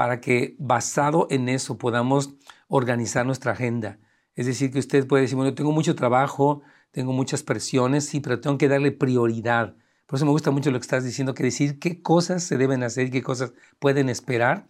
para 0.00 0.22
que 0.22 0.56
basado 0.58 1.26
en 1.28 1.50
eso 1.50 1.76
podamos 1.76 2.30
organizar 2.68 3.26
nuestra 3.26 3.52
agenda. 3.52 3.98
Es 4.34 4.46
decir, 4.46 4.72
que 4.72 4.78
usted 4.78 5.06
puede 5.06 5.24
decir, 5.24 5.36
bueno, 5.36 5.52
tengo 5.52 5.72
mucho 5.72 5.94
trabajo, 5.94 6.62
tengo 6.90 7.12
muchas 7.12 7.42
presiones, 7.42 8.06
sí, 8.06 8.20
pero 8.20 8.40
tengo 8.40 8.56
que 8.56 8.66
darle 8.66 8.92
prioridad. 8.92 9.76
Por 10.06 10.16
eso 10.16 10.24
me 10.24 10.30
gusta 10.30 10.52
mucho 10.52 10.70
lo 10.70 10.78
que 10.78 10.84
estás 10.84 11.04
diciendo, 11.04 11.34
que 11.34 11.42
decir 11.42 11.78
qué 11.78 12.00
cosas 12.00 12.44
se 12.44 12.56
deben 12.56 12.82
hacer 12.82 13.08
y 13.08 13.10
qué 13.10 13.22
cosas 13.22 13.52
pueden 13.78 14.08
esperar 14.08 14.68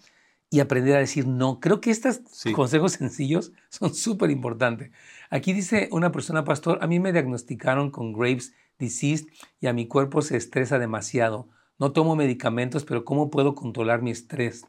y 0.51 0.59
aprender 0.59 0.97
a 0.97 0.99
decir 0.99 1.29
no. 1.29 1.61
Creo 1.61 1.81
que 1.81 1.93
estos 1.93 2.23
consejos 2.53 2.95
sencillos 2.95 3.53
son 3.69 3.95
súper 3.95 4.33
importantes. 4.33 4.91
Aquí 5.31 5.53
dice 5.53 5.89
una 5.93 6.11
persona, 6.11 6.43
pastor, 6.43 6.81
a 6.83 6.89
mí 6.89 6.99
me 6.99 7.13
diagnosticaron 7.13 7.93
con 7.93 8.13
Graves 8.13 8.53
disease 8.81 9.27
y 9.61 9.69
a 9.69 9.73
mi 9.73 9.87
cuerpo 9.87 10.23
se 10.23 10.37
estresa 10.37 10.81
demasiado. 10.81 11.49
No 11.79 11.93
tomo 11.93 12.17
medicamentos, 12.17 12.85
pero 12.85 13.05
¿cómo 13.05 13.31
puedo 13.31 13.55
controlar 13.55 14.03
mi 14.03 14.11
estrés? 14.11 14.67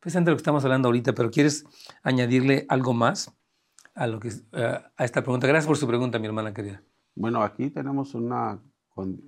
Presente 0.00 0.30
lo 0.30 0.36
que 0.36 0.40
estamos 0.40 0.64
hablando 0.64 0.88
ahorita, 0.88 1.14
pero 1.14 1.30
¿quieres 1.30 1.64
añadirle 2.02 2.66
algo 2.68 2.94
más 2.94 3.34
a, 3.94 4.06
lo 4.06 4.20
que, 4.20 4.28
eh, 4.28 4.78
a 4.96 5.04
esta 5.04 5.22
pregunta? 5.22 5.46
Gracias 5.46 5.66
por 5.66 5.76
su 5.76 5.86
pregunta, 5.86 6.18
mi 6.18 6.26
hermana 6.26 6.54
querida. 6.54 6.82
Bueno, 7.16 7.42
aquí 7.42 7.70
tenemos 7.70 8.14
una, 8.14 8.60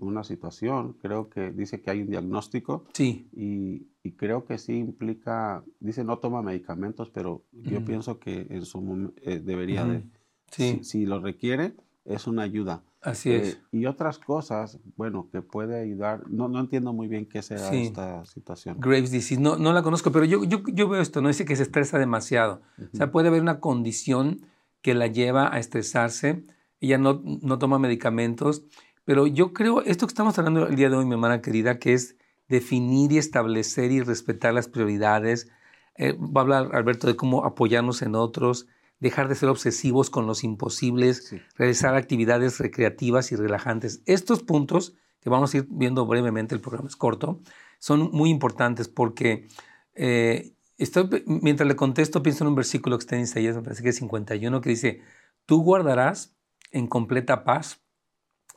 una 0.00 0.24
situación, 0.24 0.94
creo 0.94 1.28
que 1.28 1.50
dice 1.50 1.80
que 1.80 1.90
hay 1.90 2.02
un 2.02 2.10
diagnóstico. 2.10 2.84
Sí. 2.92 3.28
Y, 3.32 3.86
creo 4.16 4.44
que 4.44 4.58
sí 4.58 4.74
implica, 4.74 5.64
dice 5.78 6.04
no 6.04 6.18
toma 6.18 6.42
medicamentos, 6.42 7.08
pero 7.10 7.44
yo 7.52 7.84
pienso 7.84 8.18
que 8.18 8.46
en 8.50 8.66
su 8.66 9.12
eh, 9.22 9.38
debería 9.38 9.84
de, 9.84 10.02
sí. 10.50 10.80
si, 10.82 11.06
lo 11.06 11.20
requiere, 11.20 11.74
es 12.04 12.26
una 12.26 12.42
ayuda. 12.42 12.82
Así 13.02 13.32
es. 13.32 13.54
Eh, 13.54 13.60
y 13.72 13.86
otras 13.86 14.18
cosas, 14.18 14.78
bueno, 14.96 15.28
que 15.32 15.40
puede 15.40 15.80
ayudar. 15.80 16.28
No, 16.28 16.48
no 16.48 16.60
entiendo 16.60 16.92
muy 16.92 17.08
bien 17.08 17.26
qué 17.26 17.40
será 17.42 17.70
esta 17.70 18.24
situación. 18.26 18.76
Graves 18.78 19.10
disease, 19.10 19.40
no, 19.40 19.56
no 19.56 19.72
la 19.72 19.82
conozco, 19.82 20.12
pero 20.12 20.24
yo, 20.24 20.44
yo, 20.44 20.62
yo 20.66 20.88
veo 20.88 21.00
esto, 21.00 21.22
no 21.22 21.28
dice 21.28 21.44
que 21.44 21.56
se 21.56 21.62
estresa 21.62 21.98
demasiado. 21.98 22.60
O 22.92 22.96
sea, 22.96 23.10
puede 23.10 23.28
haber 23.28 23.40
una 23.40 23.60
condición 23.60 24.46
que 24.82 24.94
la 24.94 25.06
lleva 25.06 25.54
a 25.54 25.58
estresarse. 25.58 26.44
Ella 26.80 26.98
no, 26.98 27.22
no 27.24 27.58
toma 27.58 27.78
medicamentos, 27.78 28.64
pero 29.04 29.26
yo 29.26 29.52
creo, 29.52 29.82
esto 29.82 30.06
que 30.06 30.12
estamos 30.12 30.38
hablando 30.38 30.66
el 30.66 30.76
día 30.76 30.90
de 30.90 30.96
hoy, 30.96 31.04
mi 31.04 31.12
hermana 31.12 31.42
querida, 31.42 31.78
que 31.78 31.94
es 31.94 32.16
definir 32.48 33.12
y 33.12 33.18
establecer 33.18 33.92
y 33.92 34.00
respetar 34.00 34.52
las 34.52 34.68
prioridades. 34.68 35.50
Eh, 35.96 36.12
va 36.14 36.40
a 36.40 36.44
hablar 36.44 36.70
Alberto 36.74 37.06
de 37.06 37.16
cómo 37.16 37.44
apoyarnos 37.44 38.02
en 38.02 38.14
otros, 38.14 38.66
dejar 39.00 39.28
de 39.28 39.34
ser 39.34 39.48
obsesivos 39.48 40.10
con 40.10 40.26
los 40.26 40.44
imposibles, 40.44 41.34
realizar 41.56 41.94
actividades 41.94 42.58
recreativas 42.58 43.32
y 43.32 43.36
relajantes. 43.36 44.02
Estos 44.06 44.42
puntos, 44.42 44.94
que 45.20 45.30
vamos 45.30 45.52
a 45.52 45.58
ir 45.58 45.66
viendo 45.70 46.06
brevemente, 46.06 46.54
el 46.54 46.60
programa 46.60 46.88
es 46.88 46.96
corto, 46.96 47.40
son 47.78 48.10
muy 48.12 48.30
importantes 48.30 48.88
porque 48.88 49.48
eh, 49.94 50.52
estoy, 50.76 51.24
mientras 51.26 51.66
le 51.66 51.76
contesto 51.76 52.22
pienso 52.22 52.44
en 52.44 52.48
un 52.48 52.54
versículo 52.54 52.98
que 52.98 53.02
está 53.02 53.16
en 53.16 53.22
Isaías, 53.22 53.56
me 53.56 53.62
parece 53.62 53.82
que 53.82 53.88
es 53.88 53.96
51, 53.96 54.60
que 54.60 54.70
dice, 54.70 55.00
tú 55.46 55.62
guardarás 55.62 56.36
en 56.70 56.86
completa 56.86 57.42
paz 57.42 57.80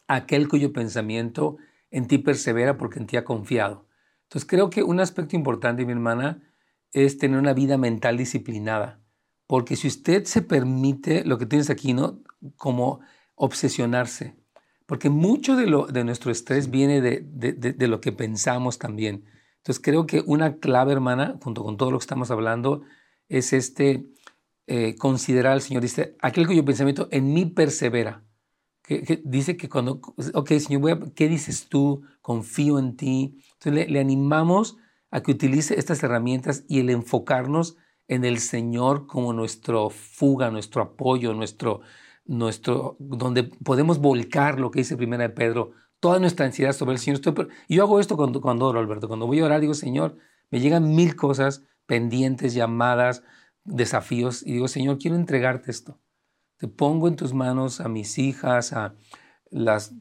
aquel 0.07 0.49
cuyo 0.49 0.73
pensamiento 0.73 1.57
en 1.89 2.07
ti 2.07 2.17
persevera 2.17 2.77
porque 2.77 2.99
en 2.99 3.07
ti 3.07 3.15
ha 3.15 3.23
confiado. 3.23 3.87
Entonces 4.23 4.49
creo 4.49 4.69
que 4.69 4.83
un 4.83 4.99
aspecto 4.99 5.35
importante, 5.35 5.85
mi 5.85 5.93
hermana, 5.93 6.41
es 6.91 7.17
tener 7.17 7.39
una 7.39 7.53
vida 7.53 7.77
mental 7.77 8.17
disciplinada. 8.17 9.02
Porque 9.47 9.75
si 9.75 9.87
usted 9.87 10.25
se 10.25 10.41
permite 10.41 11.25
lo 11.25 11.37
que 11.37 11.45
tienes 11.45 11.69
aquí, 11.69 11.93
¿no? 11.93 12.19
Como 12.55 13.01
obsesionarse. 13.35 14.35
Porque 14.85 15.09
mucho 15.09 15.55
de, 15.55 15.67
lo, 15.67 15.87
de 15.87 16.03
nuestro 16.03 16.31
estrés 16.31 16.69
viene 16.69 17.01
de, 17.01 17.21
de, 17.21 17.87
lo 17.87 18.01
que 18.01 18.11
pensamos 18.11 18.79
también. 18.79 19.25
Entonces 19.57 19.81
creo 19.81 20.05
que 20.05 20.21
una 20.25 20.57
clave, 20.57 20.91
hermana, 20.91 21.37
junto 21.41 21.63
con 21.63 21.77
todo 21.77 21.91
lo 21.91 21.97
que 21.97 22.03
estamos 22.03 22.31
hablando, 22.31 22.81
es 23.29 23.53
este 23.53 24.05
eh, 24.67 24.95
considerar 24.95 25.53
al 25.53 25.61
Señor. 25.61 25.81
Dice, 25.81 26.15
aquel 26.21 26.47
cuyo 26.47 26.65
pensamiento 26.65 27.07
en 27.11 27.33
mí 27.33 27.45
persevera. 27.45 28.23
Que, 28.81 29.21
dice 29.23 29.55
que 29.55 29.69
cuando, 29.69 30.01
ok, 30.33 30.49
Señor, 30.59 30.81
voy 30.81 30.91
a, 30.91 30.99
¿qué 31.15 31.29
dices 31.29 31.67
tú? 31.69 32.03
Confío 32.21 32.77
en 32.77 32.97
ti. 32.97 33.41
Entonces 33.53 33.73
le, 33.73 33.87
le 33.87 33.99
animamos 34.01 34.77
a 35.09 35.21
que 35.21 35.31
utilice 35.31 35.79
estas 35.79 36.03
herramientas 36.03 36.65
y 36.67 36.79
el 36.79 36.89
enfocarnos 36.89 37.77
en 38.13 38.25
el 38.25 38.39
Señor 38.39 39.07
como 39.07 39.33
nuestro 39.33 39.89
fuga, 39.89 40.51
nuestro 40.51 40.83
apoyo, 40.83 41.33
nuestro, 41.33 41.81
nuestro, 42.25 42.95
donde 42.99 43.43
podemos 43.43 43.99
volcar 43.99 44.59
lo 44.59 44.69
que 44.69 44.81
dice 44.81 44.97
Primera 44.97 45.23
de 45.23 45.29
Pedro, 45.29 45.71
toda 45.99 46.19
nuestra 46.19 46.45
ansiedad 46.45 46.73
sobre 46.73 46.93
el 46.93 46.99
Señor. 46.99 47.49
y 47.67 47.75
yo 47.75 47.83
hago 47.83 47.99
esto 47.99 48.15
cuando, 48.15 48.39
cuando 48.39 48.67
oro, 48.67 48.79
Alberto, 48.79 49.07
cuando 49.07 49.25
voy 49.25 49.39
a 49.39 49.45
orar, 49.45 49.61
digo, 49.61 49.73
Señor, 49.73 50.17
me 50.51 50.59
llegan 50.59 50.93
mil 50.95 51.15
cosas 51.15 51.63
pendientes, 51.87 52.53
llamadas, 52.53 53.23
desafíos, 53.63 54.45
y 54.45 54.53
digo, 54.53 54.67
Señor, 54.67 54.99
quiero 54.99 55.15
entregarte 55.15 55.71
esto. 55.71 55.99
Te 56.57 56.67
pongo 56.67 57.07
en 57.07 57.15
tus 57.15 57.33
manos 57.33 57.81
a 57.81 57.89
mis 57.89 58.19
hijas, 58.19 58.73
a 58.73 58.95
las, 59.49 59.93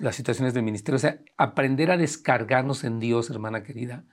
las 0.00 0.16
situaciones 0.16 0.54
del 0.54 0.64
ministerio. 0.64 0.96
O 0.96 0.98
sea, 0.98 1.20
aprender 1.36 1.92
a 1.92 1.96
descargarnos 1.96 2.82
en 2.82 2.98
Dios, 2.98 3.30
hermana 3.30 3.62
querida, 3.62 4.04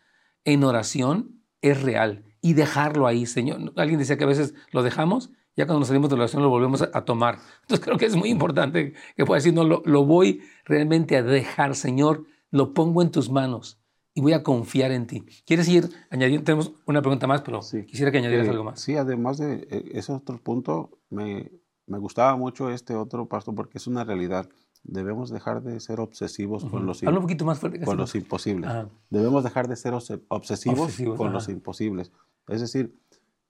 en 0.43 0.63
oración 0.63 1.41
es 1.61 1.81
real 1.81 2.30
y 2.41 2.53
dejarlo 2.53 3.07
ahí, 3.07 3.25
Señor. 3.25 3.71
Alguien 3.75 3.99
decía 3.99 4.17
que 4.17 4.23
a 4.23 4.27
veces 4.27 4.53
lo 4.71 4.83
dejamos, 4.83 5.31
ya 5.55 5.65
cuando 5.65 5.79
nos 5.79 5.87
salimos 5.87 6.09
de 6.09 6.15
la 6.15 6.23
oración 6.23 6.41
lo 6.41 6.49
volvemos 6.49 6.81
a, 6.81 7.05
tomar. 7.05 7.39
Entonces 7.61 7.85
creo 7.85 7.97
que 7.97 8.05
es 8.05 8.15
muy 8.15 8.29
importante 8.29 8.93
que 9.15 9.25
pueda 9.25 9.37
decir, 9.37 9.53
no, 9.53 9.63
lo, 9.63 9.81
lo, 9.85 10.05
voy 10.05 10.41
realmente 10.65 11.17
a 11.17 11.23
dejar, 11.23 11.75
Señor, 11.75 12.25
lo 12.49 12.73
pongo 12.73 13.01
en 13.01 13.11
tus 13.11 13.29
manos 13.29 13.79
y 14.13 14.21
voy 14.21 14.33
a 14.33 14.43
confiar 14.43 14.91
en 14.91 15.07
ti. 15.07 15.23
¿Quieres 15.45 15.67
ir 15.69 15.89
añadiendo? 16.09 16.43
Tenemos 16.43 16.73
una 16.85 17.01
pregunta 17.01 17.27
más, 17.27 17.41
pero 17.41 17.59
quisiera 17.59 18.11
que 18.11 18.17
añadieras 18.17 18.47
algo 18.49 18.63
más. 18.63 18.79
Sí, 18.79 18.95
además 18.95 19.37
de 19.37 19.67
eh, 19.69 19.91
ese 19.93 20.11
otro 20.11 20.37
punto, 20.37 20.99
me, 21.09 21.51
me 21.87 21.97
gustaba 21.97 22.35
mucho 22.35 22.69
este 22.69 22.95
otro 22.95 23.27
paso 23.27 23.53
porque 23.53 23.77
es 23.77 23.87
una 23.87 24.03
realidad. 24.03 24.49
Debemos 24.83 25.29
dejar 25.29 25.61
de 25.61 25.79
ser 25.79 25.99
obsesivos 25.99 26.65
con, 26.65 26.87
los, 26.87 27.03
un 27.03 27.21
poquito 27.21 27.45
más 27.45 27.59
con 27.59 27.97
los 27.97 28.15
imposibles. 28.15 28.71
Debemos 29.11 29.43
dejar 29.43 29.67
de 29.67 29.75
ser 29.75 29.93
obsesivos, 29.93 30.97
con 31.15 31.31
los 31.31 31.49
imposibles. 31.49 32.11
Es 32.51 32.61
decir, 32.61 32.95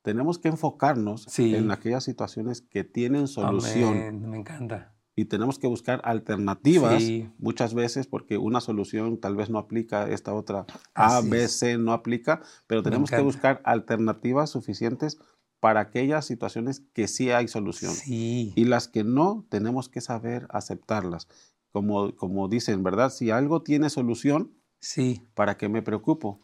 tenemos 0.01 0.39
que 0.39 0.47
enfocarnos 0.47 1.27
en 1.37 1.71
aquellas 1.71 2.03
situaciones 2.03 2.61
que 2.61 2.83
tienen 2.83 3.27
solución. 3.27 4.29
Me 4.29 4.37
encanta. 4.37 4.93
Y 5.13 5.25
tenemos 5.25 5.59
que 5.59 5.67
buscar 5.67 6.01
alternativas 6.05 7.03
muchas 7.37 7.73
veces 7.73 8.07
porque 8.07 8.37
una 8.37 8.61
solución 8.61 9.19
tal 9.19 9.35
vez 9.35 9.49
no 9.49 9.59
aplica, 9.59 10.09
esta 10.09 10.33
otra 10.33 10.65
A, 10.93 11.21
B, 11.21 11.47
C 11.47 11.77
no 11.77 11.91
aplica, 11.91 12.41
pero 12.65 12.81
tenemos 12.81 13.11
que 13.11 13.19
buscar 13.19 13.61
alternativas 13.65 14.49
suficientes 14.49 15.19
para 15.59 15.81
aquellas 15.81 16.25
situaciones 16.25 16.79
que 16.93 17.07
sí 17.07 17.29
hay 17.29 17.47
solución. 17.47 17.93
Y 18.05 18.65
las 18.65 18.87
que 18.87 19.03
no, 19.03 19.45
tenemos 19.49 19.89
que 19.89 20.01
saber 20.01 20.47
aceptarlas. 20.49 21.27
Como, 21.71 22.15
como 22.15 22.49
dicen, 22.49 22.83
¿verdad? 22.83 23.11
Si 23.11 23.31
algo 23.31 23.61
tiene 23.61 23.89
solución, 23.89 24.51
sí. 24.79 25.21
¿para 25.35 25.57
qué 25.57 25.69
me 25.69 25.81
preocupo? 25.81 26.41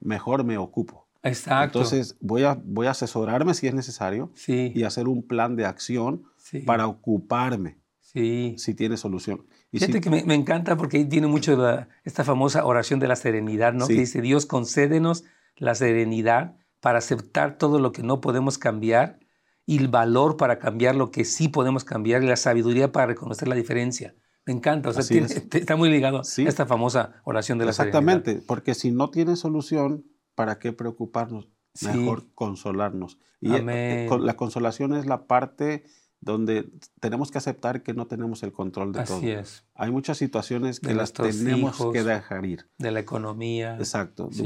Mejor 0.00 0.44
me 0.44 0.56
ocupo. 0.56 0.99
Exacto. 1.22 1.78
Entonces 1.78 2.16
voy 2.20 2.44
a, 2.44 2.54
voy 2.64 2.86
a 2.86 2.92
asesorarme 2.92 3.54
si 3.54 3.66
es 3.66 3.74
necesario 3.74 4.30
sí. 4.34 4.72
y 4.74 4.84
hacer 4.84 5.08
un 5.08 5.26
plan 5.26 5.56
de 5.56 5.66
acción 5.66 6.24
para 6.66 6.86
ocuparme 6.86 7.78
sí. 8.00 8.54
si 8.58 8.74
tiene 8.74 8.96
solución. 8.96 9.44
Y 9.70 9.78
Fíjate 9.78 10.00
que 10.00 10.10
me, 10.10 10.34
encanta 10.34 10.76
porque 10.76 10.96
ahí 10.96 11.04
tiene 11.04 11.26
mucho 11.26 11.56
esta 12.04 12.24
famosa 12.24 12.64
oración 12.64 12.98
de 13.00 13.08
la 13.08 13.16
serenidad, 13.16 13.72
¿no? 13.72 13.86
Que 13.86 13.94
dice, 13.94 14.20
Dios 14.20 14.46
concédenos 14.46 15.24
la 15.56 15.74
serenidad 15.74 16.56
para 16.80 16.98
aceptar 16.98 17.58
todo 17.58 17.78
lo 17.78 17.92
que 17.92 18.02
no 18.02 18.20
podemos 18.20 18.58
cambiar 18.58 19.20
y 19.66 19.78
el 19.78 19.88
valor 19.88 20.36
para 20.36 20.58
cambiar 20.58 20.96
lo 20.96 21.10
que 21.10 21.24
sí 21.24 21.48
podemos 21.48 21.84
cambiar 21.84 22.24
y 22.24 22.26
la 22.26 22.36
sabiduría 22.36 22.90
para 22.90 23.06
reconocer 23.06 23.46
la 23.46 23.54
diferencia. 23.54 24.14
Me 24.46 24.54
encanta, 24.54 24.88
o 24.88 24.92
sea, 24.92 25.04
está 25.52 25.76
muy 25.76 25.90
ligado 25.90 26.18
a 26.18 26.22
esta 26.22 26.66
famosa 26.66 27.20
oración 27.24 27.58
de 27.58 27.66
la 27.66 27.70
Exactamente, 27.70 28.42
porque 28.44 28.74
si 28.74 28.90
no 28.90 29.10
tiene 29.10 29.36
solución, 29.36 30.04
¿para 30.40 30.58
qué 30.58 30.72
preocuparnos? 30.72 31.48
Mejor 31.82 32.24
consolarnos. 32.34 33.18
Y 33.40 33.52
eh, 33.52 34.08
la 34.20 34.36
consolación 34.36 34.94
es 34.94 35.04
la 35.06 35.26
parte 35.26 35.84
donde 36.20 36.70
tenemos 36.98 37.30
que 37.30 37.38
aceptar 37.38 37.82
que 37.82 37.94
no 37.94 38.06
tenemos 38.06 38.42
el 38.42 38.52
control 38.52 38.92
de 38.92 39.04
todo. 39.04 39.18
Así 39.18 39.30
es. 39.30 39.64
Hay 39.74 39.90
muchas 39.90 40.16
situaciones 40.18 40.80
que 40.80 40.88
De 40.88 40.94
las 40.94 41.12
tenemos 41.12 41.78
hijos. 41.78 41.92
que 41.92 42.02
dejar 42.02 42.44
ir. 42.46 42.68
De 42.78 42.90
la 42.90 43.00
economía. 43.00 43.76
Exacto. 43.76 44.28
Sí. 44.32 44.44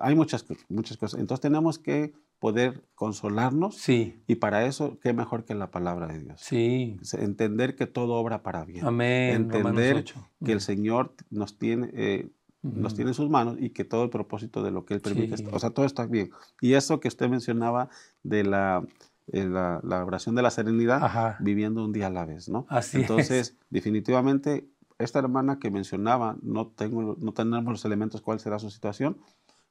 Hay 0.00 0.14
muchas, 0.14 0.44
muchas 0.68 0.96
cosas. 0.98 1.18
Entonces 1.20 1.40
tenemos 1.40 1.78
que 1.78 2.12
poder 2.38 2.84
consolarnos 2.94 3.76
Sí, 3.76 4.22
y 4.26 4.34
para 4.34 4.66
eso, 4.66 4.98
¿qué 5.00 5.12
mejor 5.12 5.44
que 5.44 5.54
la 5.54 5.70
palabra 5.70 6.08
de 6.08 6.18
Dios? 6.18 6.40
sí. 6.40 6.98
Entender 7.12 7.76
que 7.76 7.86
todo 7.86 8.14
obra 8.14 8.42
para 8.42 8.64
bien. 8.64 8.84
Amén. 8.86 9.34
Entender 9.36 9.96
8. 9.96 10.28
Que 10.44 10.52
el 10.52 10.60
Señor 10.60 11.14
nos 11.30 11.56
tiene, 11.58 11.90
eh, 11.94 12.30
Ujú. 12.62 12.88
tiene 12.94 13.10
en 13.10 13.14
sus 13.14 13.28
manos 13.28 13.56
y 13.58 13.70
que 13.70 13.84
todo 13.84 14.04
el 14.04 14.10
propósito 14.10 14.62
de 14.62 14.70
lo 14.70 14.84
que 14.84 14.94
Él 14.94 15.00
permite, 15.00 15.36
Sí. 15.36 15.42
está- 15.44 15.56
o 15.56 15.58
sea, 15.58 15.70
todo 15.70 15.84
está 15.84 16.06
bien. 16.06 16.30
Y 16.60 16.74
eso 16.74 17.00
que 17.00 17.08
usted 17.08 17.28
mencionaba 17.28 17.88
de 18.22 18.44
la, 18.44 18.86
eh, 19.32 19.44
la, 19.46 19.80
la 19.82 20.04
oración 20.04 20.34
de 20.34 20.42
la 20.42 20.50
serenidad, 20.50 21.02
Ajá. 21.04 21.36
viviendo 21.40 21.84
un 21.84 21.92
día 21.92 22.06
a 22.06 22.10
la 22.10 22.24
vez, 22.24 22.48
¿no? 22.48 22.66
Así 22.68 22.98
es. 22.98 23.02
Entonces, 23.02 23.56
definitivamente, 23.70 24.68
esta 24.98 25.18
hermana 25.18 25.58
que 25.58 25.70
mencionaba, 25.70 26.36
no, 26.42 26.68
tengo, 26.68 27.16
no 27.18 27.32
tenemos 27.32 27.64
los 27.72 27.84
elementos 27.84 28.20
cuál 28.22 28.38
será 28.40 28.58
su 28.58 28.70
situación, 28.70 29.18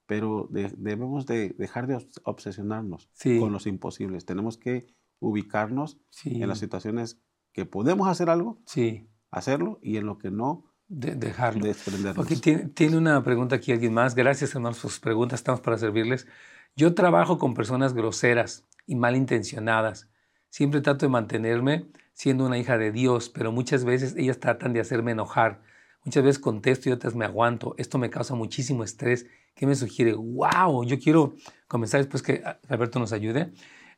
pero 0.05 0.47
de- 0.49 0.73
debemos 0.77 1.25
de 1.25 1.55
dejar 1.57 1.87
de 1.87 1.95
obs- 1.95 2.19
obsesionarnos 2.23 3.09
Sí. 3.13 3.39
con 3.39 3.53
los 3.53 3.67
imposibles. 3.67 4.25
Tenemos 4.25 4.57
que 4.57 4.87
ubicarnos 5.19 5.97
Sí. 6.09 6.41
en 6.41 6.49
las 6.49 6.59
situaciones 6.59 7.19
que 7.53 7.65
podemos 7.65 8.07
hacer 8.09 8.29
algo, 8.29 8.57
Sí. 8.65 9.07
hacerlo, 9.29 9.79
y 9.81 9.97
en 9.97 10.05
lo 10.05 10.17
que 10.17 10.31
no, 10.31 10.65
De- 10.93 11.15
dejarlo. 11.15 11.65
desprendernos. 11.65 12.25
Ok, 12.29 12.41
tiene, 12.41 12.65
tiene 12.65 12.97
una 12.97 13.23
pregunta 13.23 13.55
aquí 13.55 13.71
alguien 13.71 13.93
más. 13.93 14.13
Gracias, 14.13 14.53
hermanos, 14.53 14.79
por 14.79 14.91
sus 14.91 14.99
preguntas. 14.99 15.39
Estamos 15.39 15.61
para 15.61 15.77
servirles. 15.77 16.27
Yo 16.75 16.93
trabajo 16.93 17.37
con 17.37 17.53
personas 17.53 17.93
groseras 17.93 18.65
y 18.85 18.95
malintencionadas. 18.95 20.09
Siempre 20.49 20.81
trato 20.81 21.05
de 21.05 21.09
mantenerme 21.09 21.85
siendo 22.13 22.45
una 22.45 22.57
hija 22.57 22.77
de 22.77 22.91
Dios, 22.91 23.29
pero 23.29 23.53
muchas 23.53 23.85
veces 23.85 24.15
ellas 24.17 24.39
tratan 24.41 24.73
de 24.73 24.81
hacerme 24.81 25.11
enojar. 25.11 25.61
Muchas 26.03 26.23
veces 26.25 26.39
contesto 26.39 26.89
y 26.89 26.91
otras 26.91 27.15
me 27.15 27.23
aguanto. 27.23 27.73
Esto 27.77 27.97
me 27.97 28.09
causa 28.09 28.35
muchísimo 28.35 28.83
estrés. 28.83 29.27
¿Qué 29.55 29.65
me 29.65 29.75
sugiere? 29.75 30.13
¡Wow! 30.13 30.83
Yo 30.83 30.99
quiero 30.99 31.35
comenzar 31.69 32.01
después 32.01 32.21
que 32.21 32.43
Alberto 32.67 32.99
nos 32.99 33.13
ayude. 33.13 33.53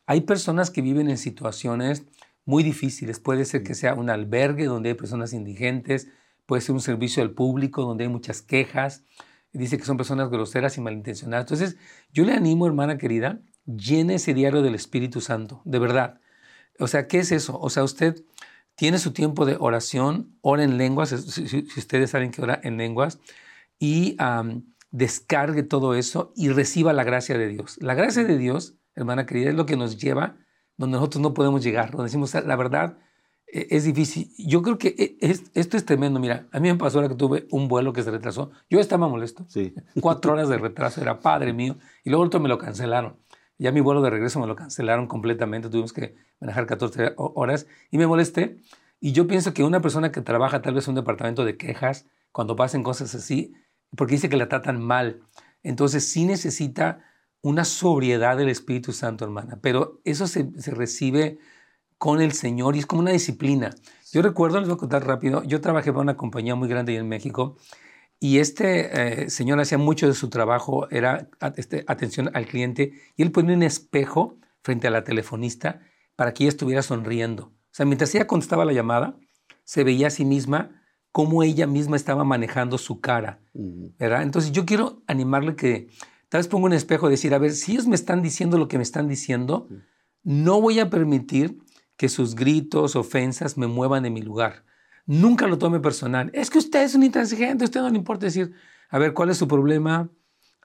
Hay 0.05 0.21
personas 0.21 0.69
que 0.69 0.81
viven 0.83 1.09
en 1.09 1.17
situaciones 1.17 2.03
muy 2.45 2.61
difíciles. 2.61 3.19
Puede 3.19 3.45
ser 3.45 3.63
que 3.63 3.73
sea 3.73 3.95
un 3.95 4.11
albergue 4.11 4.65
donde 4.65 4.89
hay 4.89 4.95
personas 4.95 5.33
indigentes, 5.33 6.09
puede 6.45 6.61
ser 6.61 6.73
un 6.73 6.81
servicio 6.81 7.23
al 7.23 7.31
público 7.31 7.83
donde 7.83 8.05
hay 8.05 8.09
muchas 8.09 8.41
quejas. 8.41 9.03
Dice 9.51 9.77
que 9.77 9.85
son 9.85 9.97
personas 9.97 10.29
groseras 10.29 10.77
y 10.77 10.81
malintencionadas. 10.81 11.43
Entonces, 11.43 11.77
yo 12.11 12.25
le 12.25 12.33
animo, 12.33 12.65
hermana 12.65 12.97
querida, 12.97 13.41
llene 13.65 14.15
ese 14.15 14.33
diario 14.33 14.61
del 14.61 14.75
Espíritu 14.75 15.21
Santo, 15.21 15.61
de 15.65 15.79
verdad. 15.79 16.19
O 16.79 16.87
sea, 16.87 17.07
¿qué 17.07 17.19
es 17.19 17.31
eso? 17.31 17.59
O 17.59 17.69
sea, 17.69 17.83
usted 17.83 18.23
tiene 18.75 18.97
su 18.97 19.13
tiempo 19.13 19.45
de 19.45 19.57
oración, 19.59 20.37
ora 20.41 20.63
en 20.63 20.77
lenguas, 20.77 21.09
si, 21.09 21.67
ustedes 21.77 22.09
saben 22.09 22.31
que 22.31 22.41
ora 22.41 22.59
en 22.63 22.77
lenguas, 22.77 23.19
y 23.79 24.17
descargue 24.91 25.63
todo 25.63 25.95
eso 25.95 26.33
y 26.35 26.49
reciba 26.49 26.93
la 26.93 27.03
gracia 27.03 27.37
de 27.37 27.47
Dios. 27.47 27.77
La 27.81 27.93
gracia 27.93 28.23
de 28.23 28.37
Dios, 28.37 28.75
hermana 28.95 29.25
querida, 29.25 29.49
es 29.49 29.55
lo 29.55 29.65
que 29.65 29.77
nos 29.77 29.97
lleva 29.97 30.37
donde 30.77 30.97
nosotros 30.97 31.21
no 31.21 31.33
podemos 31.33 31.63
llegar, 31.63 31.91
donde 31.91 32.05
decimos, 32.05 32.33
la 32.33 32.55
verdad, 32.55 32.97
es 33.69 33.83
difícil. 33.83 34.31
Yo 34.37 34.61
creo 34.61 34.77
que 34.77 35.17
es- 35.21 35.43
esto 35.53 35.77
es 35.77 35.85
tremendo. 35.85 36.19
Mira, 36.19 36.47
a 36.51 36.59
mí 36.59 36.69
me 36.71 36.77
pasó 36.77 36.97
ahora 36.97 37.09
que 37.09 37.15
tuve 37.15 37.47
un 37.51 37.67
vuelo 37.67 37.93
que 37.93 38.01
se 38.03 38.11
retrasó. 38.11 38.51
Yo 38.69 38.79
estaba 38.79 39.07
molesto. 39.07 39.45
Sí, 39.49 39.73
Cuatro 40.01 40.33
horas 40.33 40.49
de 40.49 40.57
retraso, 40.57 41.01
era 41.01 41.19
padre 41.19 41.53
mío. 41.53 41.77
Y 42.03 42.09
luego 42.09 42.25
otro 42.25 42.39
me 42.39 42.49
lo 42.49 42.57
cancelaron. 42.57 43.17
Ya 43.59 43.71
mi 43.71 43.81
vuelo 43.81 44.01
de 44.01 44.09
regreso 44.09 44.39
me 44.39 44.47
lo 44.47 44.55
cancelaron 44.55 45.07
completamente. 45.07 45.69
Tuvimos 45.69 45.93
que 45.93 46.15
manejar 46.39 46.65
14 46.65 47.13
ho- 47.17 47.31
horas 47.35 47.67
y 47.91 47.97
me 47.97 48.07
molesté. 48.07 48.57
Y 48.99 49.11
yo 49.11 49.27
pienso 49.27 49.53
que 49.53 49.63
una 49.63 49.81
persona 49.81 50.11
que 50.11 50.21
trabaja 50.21 50.61
tal 50.61 50.73
vez 50.73 50.87
en 50.87 50.91
un 50.91 50.95
departamento 50.95 51.45
de 51.45 51.57
quejas, 51.57 52.07
cuando 52.31 52.55
pasen 52.55 52.81
cosas 52.83 53.13
así, 53.13 53.53
porque 53.95 54.13
dice 54.15 54.29
que 54.29 54.37
la 54.37 54.49
tratan 54.49 54.81
mal, 54.81 55.21
entonces 55.61 56.07
sí 56.09 56.25
necesita 56.25 57.03
una 57.41 57.65
sobriedad 57.65 58.37
del 58.37 58.49
Espíritu 58.49 58.91
Santo, 58.93 59.25
hermana. 59.25 59.59
Pero 59.61 60.01
eso 60.05 60.25
se, 60.27 60.49
se 60.59 60.71
recibe 60.71 61.37
con 62.03 62.19
el 62.19 62.33
Señor 62.33 62.75
y 62.75 62.79
es 62.79 62.85
como 62.85 63.01
una 63.01 63.11
disciplina. 63.11 63.73
Yo 64.11 64.21
recuerdo, 64.21 64.59
les 64.59 64.67
voy 64.67 64.75
a 64.75 64.77
contar 64.77 65.07
rápido, 65.07 65.41
yo 65.43 65.61
trabajé 65.61 65.93
para 65.93 66.01
una 66.01 66.17
compañía 66.17 66.53
muy 66.53 66.67
grande 66.67 66.91
ahí 66.91 66.97
en 66.97 67.07
México 67.07 67.55
y 68.19 68.39
este 68.39 69.23
eh, 69.23 69.29
señor 69.29 69.57
hacía 69.61 69.77
mucho 69.77 70.05
de 70.07 70.13
su 70.13 70.29
trabajo, 70.29 70.89
era 70.91 71.29
este, 71.55 71.85
atención 71.87 72.29
al 72.33 72.45
cliente, 72.45 72.91
y 73.15 73.23
él 73.23 73.31
ponía 73.31 73.55
un 73.55 73.63
espejo 73.63 74.35
frente 74.63 74.87
a 74.87 74.91
la 74.91 75.05
telefonista 75.05 75.79
para 76.17 76.33
que 76.33 76.43
ella 76.43 76.49
estuviera 76.49 76.81
sonriendo. 76.81 77.45
O 77.45 77.71
sea, 77.71 77.85
mientras 77.85 78.13
ella 78.13 78.27
contestaba 78.27 78.65
la 78.65 78.73
llamada, 78.73 79.15
se 79.63 79.85
veía 79.85 80.07
a 80.07 80.09
sí 80.09 80.25
misma 80.25 80.83
cómo 81.13 81.41
ella 81.41 81.67
misma 81.67 81.95
estaba 81.95 82.25
manejando 82.25 82.77
su 82.77 82.99
cara. 82.99 83.39
¿verdad? 83.53 84.23
Entonces 84.23 84.51
yo 84.51 84.65
quiero 84.65 85.03
animarle 85.07 85.55
que 85.55 85.87
tal 86.27 86.39
vez 86.39 86.49
ponga 86.49 86.65
un 86.65 86.73
espejo 86.73 87.07
y 87.07 87.11
decir, 87.11 87.33
a 87.33 87.37
ver, 87.37 87.51
si 87.51 87.71
ellos 87.71 87.87
me 87.87 87.95
están 87.95 88.21
diciendo 88.21 88.57
lo 88.57 88.67
que 88.67 88.75
me 88.75 88.83
están 88.83 89.07
diciendo, 89.07 89.69
no 90.23 90.59
voy 90.59 90.79
a 90.81 90.89
permitir 90.89 91.62
que 91.97 92.09
sus 92.09 92.35
gritos, 92.35 92.95
ofensas 92.95 93.57
me 93.57 93.67
muevan 93.67 94.03
de 94.03 94.09
mi 94.09 94.21
lugar. 94.21 94.65
Nunca 95.05 95.47
lo 95.47 95.57
tome 95.57 95.79
personal. 95.79 96.31
Es 96.33 96.49
que 96.49 96.59
usted 96.59 96.83
es 96.83 96.95
un 96.95 97.03
intransigente, 97.03 97.63
a 97.63 97.65
usted 97.65 97.81
no 97.81 97.89
le 97.89 97.97
importa 97.97 98.25
decir, 98.25 98.53
a 98.89 98.97
ver, 98.99 99.13
¿cuál 99.13 99.29
es 99.29 99.37
su 99.37 99.47
problema? 99.47 100.09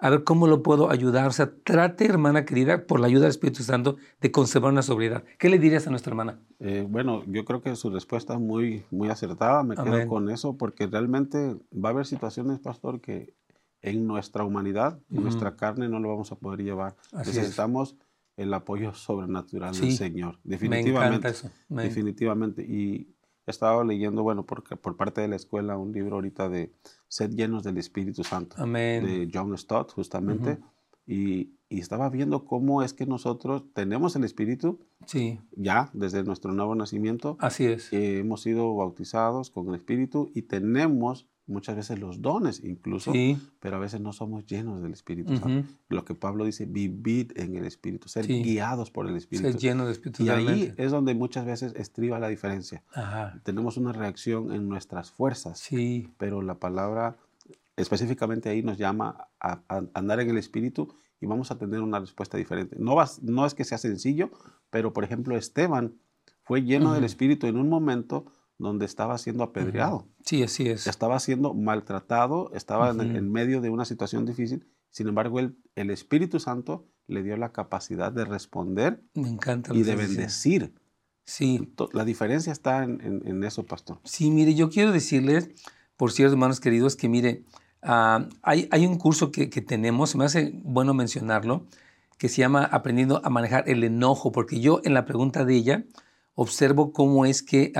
A 0.00 0.10
ver, 0.10 0.22
¿cómo 0.22 0.46
lo 0.46 0.62
puedo 0.62 0.90
ayudar? 0.90 1.26
O 1.26 1.32
sea, 1.32 1.52
trate, 1.64 2.06
hermana 2.06 2.44
querida, 2.44 2.86
por 2.86 3.00
la 3.00 3.08
ayuda 3.08 3.22
del 3.22 3.30
Espíritu 3.30 3.64
Santo, 3.64 3.96
de 4.20 4.30
conservar 4.30 4.70
una 4.70 4.82
sobriedad. 4.82 5.24
¿Qué 5.38 5.48
le 5.48 5.58
dirías 5.58 5.86
a 5.88 5.90
nuestra 5.90 6.12
hermana? 6.12 6.38
Eh, 6.60 6.86
bueno, 6.88 7.24
yo 7.26 7.44
creo 7.44 7.62
que 7.62 7.74
su 7.74 7.90
respuesta 7.90 8.34
es 8.34 8.40
muy, 8.40 8.84
muy 8.92 9.08
acertada. 9.08 9.64
Me 9.64 9.74
Amén. 9.76 9.92
quedo 9.92 10.08
con 10.08 10.30
eso 10.30 10.56
porque 10.56 10.86
realmente 10.86 11.56
va 11.72 11.88
a 11.88 11.92
haber 11.92 12.06
situaciones, 12.06 12.60
pastor, 12.60 13.00
que 13.00 13.34
en 13.82 14.06
nuestra 14.06 14.44
humanidad, 14.44 15.00
en 15.10 15.22
nuestra 15.22 15.56
carne, 15.56 15.88
no 15.88 15.98
lo 15.98 16.08
vamos 16.08 16.30
a 16.30 16.36
poder 16.36 16.62
llevar. 16.62 16.96
Así 17.12 17.38
es. 17.38 17.58
El 18.38 18.54
apoyo 18.54 18.94
sobrenatural 18.94 19.74
Sí, 19.74 19.82
del 19.88 19.92
Señor. 19.96 20.38
Me 20.44 20.52
Definitivamente. 20.52 21.06
encanta 21.16 21.28
eso. 21.28 21.50
Me- 21.68 21.82
Definitivamente. 21.82 22.62
Y 22.62 23.14
he 23.46 23.50
estado 23.50 23.82
leyendo, 23.84 24.22
bueno, 24.22 24.46
porque, 24.46 24.76
por 24.76 24.96
parte 24.96 25.20
de 25.20 25.28
la 25.28 25.36
escuela, 25.36 25.76
un 25.76 25.92
libro 25.92 26.14
ahorita 26.16 26.48
de 26.48 26.72
Sed 27.08 27.30
llenos 27.34 27.62
del 27.64 27.78
Espíritu 27.78 28.22
Santo, 28.24 28.56
Amén. 28.58 29.04
de 29.04 29.30
John 29.32 29.56
Stott, 29.58 29.92
justamente. 29.92 30.52
Ujú. 30.52 30.64
y, 31.10 31.54
y 31.70 31.80
estaba 31.80 32.10
viendo 32.10 32.44
cómo 32.44 32.82
es 32.82 32.92
que 32.92 33.06
nosotros 33.06 33.64
tenemos 33.72 34.14
el 34.16 34.24
Espíritu 34.24 34.78
Sí, 35.06 35.40
ya 35.56 35.90
desde 35.94 36.22
nuestro 36.22 36.52
nuevo 36.52 36.74
nacimiento. 36.74 37.36
así 37.40 37.64
es. 37.64 37.90
eh, 37.94 38.18
hemos 38.18 38.42
sido 38.42 38.74
bautizados 38.76 39.50
con 39.50 39.68
el 39.68 39.74
Espíritu 39.76 40.30
y 40.34 40.42
tenemos 40.42 41.26
muchas 41.48 41.74
veces 41.76 41.98
los 41.98 42.20
dones 42.22 42.62
incluso, 42.62 43.12
Sí. 43.12 43.38
pero 43.60 43.76
a 43.76 43.78
veces 43.78 44.00
no 44.00 44.12
somos 44.12 44.46
llenos 44.46 44.82
del 44.82 44.92
Espíritu. 44.92 45.36
Santo. 45.36 45.68
Lo 45.88 46.04
que 46.04 46.14
Pablo 46.14 46.44
dice, 46.44 46.66
vivir 46.66 47.32
en 47.36 47.56
el 47.56 47.64
Espíritu, 47.64 48.08
ser 48.08 48.26
Sí. 48.26 48.42
guiados 48.42 48.90
por 48.90 49.08
el 49.08 49.16
Espíritu. 49.16 49.50
Ser 49.50 49.58
lleno 49.60 49.86
de 49.86 49.92
Espíritu 49.92 50.24
y 50.24 50.28
ahí 50.28 50.74
es 50.76 50.90
donde 50.90 51.14
muchas 51.14 51.44
veces 51.46 51.74
estriba 51.76 52.18
la 52.18 52.28
diferencia. 52.28 52.82
Ajá. 52.92 53.40
Tenemos 53.44 53.76
una 53.76 53.92
reacción 53.92 54.52
en 54.52 54.68
nuestras 54.68 55.10
fuerzas, 55.10 55.58
Sí, 55.58 56.08
pero 56.18 56.42
la 56.42 56.54
palabra 56.58 57.16
específicamente 57.76 58.48
ahí 58.48 58.62
nos 58.62 58.78
llama 58.78 59.28
a, 59.40 59.60
a 59.68 59.82
andar 59.94 60.20
en 60.20 60.30
el 60.30 60.38
Espíritu 60.38 60.92
y 61.20 61.26
vamos 61.26 61.50
a 61.50 61.58
tener 61.58 61.80
una 61.80 62.00
respuesta 62.00 62.36
diferente. 62.36 62.76
No, 62.78 62.94
vas, 62.94 63.22
no 63.22 63.46
es 63.46 63.54
que 63.54 63.64
sea 63.64 63.78
sencillo, 63.78 64.30
pero 64.70 64.92
por 64.92 65.04
ejemplo 65.04 65.36
Esteban 65.36 65.94
fue 66.42 66.62
lleno 66.62 66.92
del 66.92 67.02
Ujú. 67.02 67.06
Espíritu 67.06 67.46
en 67.46 67.56
un 67.56 67.68
momento 67.68 68.26
donde 68.58 68.84
estaba 68.86 69.16
siendo 69.18 69.44
apedreado, 69.44 70.06
sí, 70.24 70.42
así 70.42 70.68
es. 70.68 70.86
estaba 70.86 71.18
siendo 71.20 71.54
maltratado, 71.54 72.50
estaba 72.54 72.90
en, 72.90 73.30
medio 73.32 73.60
de 73.60 73.70
una 73.70 73.84
situación 73.84 74.26
difícil. 74.26 74.66
Sin 74.90 75.06
embargo, 75.06 75.38
el, 75.38 75.56
el 75.76 75.90
Espíritu 75.90 76.40
Santo 76.40 76.86
le 77.06 77.22
dio 77.22 77.36
la 77.36 77.52
capacidad 77.52 78.10
de 78.10 78.24
responder 78.24 79.00
Me 79.14 79.28
encanta. 79.28 79.72
y 79.74 79.82
de 79.82 79.94
bendecir. 79.96 80.74
Sí, 81.24 81.72
La 81.92 82.04
diferencia 82.04 82.52
está 82.52 82.82
en, 82.84 83.00
en- 83.02 83.22
en 83.26 83.44
eso, 83.44 83.64
pastor. 83.64 84.00
Sí, 84.04 84.30
mire, 84.30 84.54
yo 84.54 84.70
quiero 84.70 84.92
decirles, 84.92 85.50
por 85.96 86.10
cierto, 86.10 86.32
hermanos 86.32 86.58
queridos, 86.58 86.96
que 86.96 87.08
mire, 87.08 87.44
ah, 87.82 88.28
hay, 88.42 88.66
hay 88.72 88.86
un 88.86 88.96
curso 88.96 89.30
que, 89.30 89.50
que 89.50 89.60
tenemos, 89.60 90.16
me 90.16 90.24
hace 90.24 90.52
bueno 90.64 90.94
mencionarlo, 90.94 91.66
que 92.16 92.28
se 92.30 92.38
llama 92.38 92.64
Aprendiendo 92.64 93.20
a 93.24 93.30
manejar 93.30 93.68
el 93.68 93.84
enojo, 93.84 94.32
porque 94.32 94.58
yo 94.60 94.80
en 94.84 94.94
la 94.94 95.04
pregunta 95.04 95.44
de 95.44 95.54
ella 95.54 95.84
observo 96.34 96.92
cómo 96.92 97.26
es 97.26 97.42
que 97.42 97.72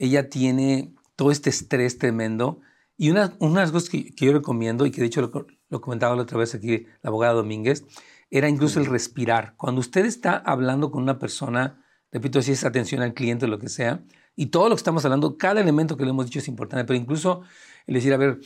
ella 0.00 0.28
tiene 0.28 0.94
todo 1.14 1.30
este 1.30 1.50
estrés 1.50 1.98
tremendo. 1.98 2.60
Y 2.96 3.10
una, 3.10 3.34
una 3.38 3.60
de 3.60 3.66
las 3.66 3.72
cosas 3.72 3.90
que, 3.90 4.14
que 4.14 4.26
yo 4.26 4.32
recomiendo, 4.32 4.84
y 4.86 4.90
que 4.90 5.00
de 5.00 5.06
hecho 5.06 5.20
lo, 5.20 5.46
lo 5.68 5.80
comentaba 5.80 6.16
la 6.16 6.22
otra 6.22 6.38
vez 6.38 6.54
aquí 6.54 6.86
la 7.02 7.08
abogada 7.08 7.34
Domínguez, 7.34 7.84
era 8.30 8.48
incluso 8.48 8.80
el 8.80 8.86
respirar. 8.86 9.54
Cuando 9.56 9.80
usted 9.80 10.06
está 10.06 10.36
hablando 10.36 10.90
con 10.90 11.02
una 11.02 11.18
persona, 11.18 11.84
repito, 12.10 12.40
si 12.42 12.52
es 12.52 12.64
atención 12.64 13.02
al 13.02 13.14
cliente 13.14 13.44
o 13.44 13.48
lo 13.48 13.58
que 13.58 13.68
sea, 13.68 14.02
y 14.36 14.46
todo 14.46 14.68
lo 14.68 14.74
que 14.74 14.80
estamos 14.80 15.04
hablando, 15.04 15.36
cada 15.36 15.60
elemento 15.60 15.96
que 15.96 16.04
le 16.04 16.10
hemos 16.10 16.26
dicho 16.26 16.38
es 16.38 16.48
importante, 16.48 16.84
pero 16.84 16.98
incluso 16.98 17.42
el 17.86 17.94
decir, 17.94 18.14
a 18.14 18.16
ver, 18.16 18.40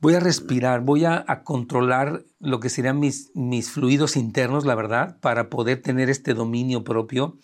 voy 0.00 0.14
a 0.14 0.20
respirar, 0.20 0.82
voy 0.82 1.04
a, 1.04 1.24
a 1.26 1.42
controlar 1.42 2.24
lo 2.38 2.60
que 2.60 2.68
serían 2.68 2.98
mis, 2.98 3.30
mis 3.34 3.70
fluidos 3.70 4.16
internos, 4.16 4.66
la 4.66 4.74
verdad, 4.74 5.18
para 5.20 5.48
poder 5.48 5.80
tener 5.80 6.10
este 6.10 6.34
dominio 6.34 6.84
propio, 6.84 7.38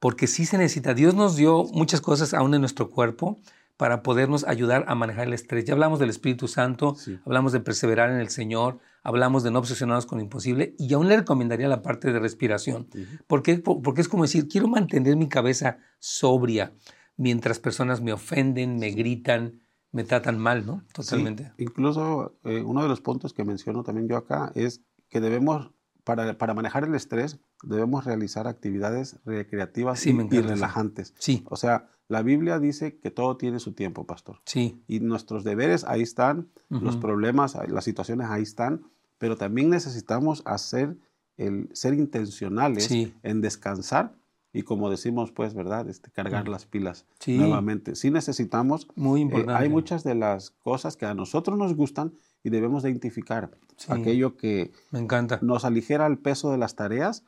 porque 0.00 0.26
sí 0.26 0.46
se 0.46 0.58
necesita. 0.58 0.94
Dios 0.94 1.14
nos 1.14 1.36
dio 1.36 1.64
muchas 1.72 2.00
cosas 2.00 2.34
aún 2.34 2.54
en 2.54 2.60
nuestro 2.60 2.90
cuerpo 2.90 3.38
para 3.76 4.02
podernos 4.02 4.44
ayudar 4.44 4.84
a 4.88 4.94
manejar 4.94 5.28
el 5.28 5.32
estrés. 5.32 5.64
Ya 5.64 5.72
hablamos 5.72 5.98
del 5.98 6.10
Espíritu 6.10 6.48
Santo, 6.48 6.96
hablamos 7.24 7.52
de 7.52 7.60
perseverar 7.60 8.10
en 8.10 8.18
el 8.18 8.28
Señor, 8.28 8.78
hablamos 9.02 9.42
de 9.42 9.50
no 9.50 9.58
obsesionarnos 9.58 10.04
con 10.04 10.18
lo 10.18 10.24
imposible 10.24 10.74
y 10.78 10.92
aún 10.92 11.08
le 11.08 11.16
recomendaría 11.16 11.68
la 11.68 11.80
parte 11.80 12.12
de 12.12 12.18
respiración. 12.18 12.88
porque, 13.26 13.58
porque 13.58 14.00
es 14.00 14.08
como 14.08 14.24
decir, 14.24 14.48
quiero 14.48 14.68
mantener 14.68 15.16
mi 15.16 15.28
cabeza 15.28 15.78
sobria 15.98 16.74
mientras 17.16 17.58
personas 17.58 18.00
me 18.00 18.12
ofenden, 18.12 18.78
me 18.78 18.90
gritan, 18.90 19.60
me 19.92 20.04
tratan 20.04 20.38
mal, 20.38 20.64
¿no? 20.66 20.82
Totalmente. 20.92 21.52
incluso 21.58 22.36
eh, 22.44 22.62
uno 22.62 22.82
de 22.82 22.88
los 22.88 23.00
puntos 23.00 23.32
que 23.32 23.44
menciono 23.44 23.82
también 23.82 24.08
yo 24.08 24.16
acá 24.16 24.52
es 24.54 24.82
que 25.08 25.20
debemos, 25.20 25.70
para, 26.16 26.38
para 26.38 26.54
manejar 26.54 26.82
el 26.82 26.94
estrés, 26.96 27.38
debemos 27.62 28.04
realizar 28.04 28.48
actividades 28.48 29.20
recreativas 29.24 30.04
y, 30.06 30.12
relajantes. 30.12 31.14
Sí. 31.18 31.44
O 31.48 31.56
sea, 31.56 31.88
la 32.08 32.22
Biblia 32.22 32.58
dice 32.58 32.98
que 32.98 33.12
todo 33.12 33.36
tiene 33.36 33.60
su 33.60 33.74
tiempo, 33.74 34.06
pastor. 34.06 34.40
Sí. 34.44 34.82
Y 34.88 34.98
nuestros 34.98 35.44
deberes 35.44 35.84
ahí 35.84 36.02
están, 36.02 36.48
los 36.68 36.96
problemas, 36.96 37.56
las 37.68 37.84
situaciones 37.84 38.26
ahí 38.28 38.42
están, 38.42 38.82
pero 39.18 39.36
también 39.36 39.70
necesitamos 39.70 40.42
hacer 40.46 40.96
el 41.36 41.68
ser 41.74 41.94
intencionales 41.94 42.90
en 43.22 43.40
descansar 43.40 44.16
y 44.52 44.62
como 44.62 44.90
decimos, 44.90 45.30
pues, 45.30 45.54
¿verdad? 45.54 45.88
Este, 45.88 46.10
cargar 46.10 46.48
las 46.48 46.66
pilas 46.66 47.06
nuevamente. 47.24 47.94
Sí 47.94 48.10
necesitamos. 48.10 48.88
Muy 48.96 49.20
eh, 49.20 49.22
importante. 49.22 49.62
hay 49.62 49.68
muchas 49.68 50.02
de 50.02 50.16
las 50.16 50.50
cosas 50.50 50.96
que 50.96 51.06
a 51.06 51.14
nosotros 51.14 51.56
nos 51.56 51.74
gustan 51.74 52.14
y 52.42 52.50
debemos 52.50 52.82
de 52.82 52.90
identificar 52.90 53.50
aquello 53.88 54.36
que 54.36 54.72
Me 54.90 55.00
encanta. 55.00 55.38
nos 55.42 55.64
aligera 55.64 56.06
el 56.06 56.18
peso 56.18 56.50
de 56.50 56.58
las 56.58 56.76
tareas 56.76 57.24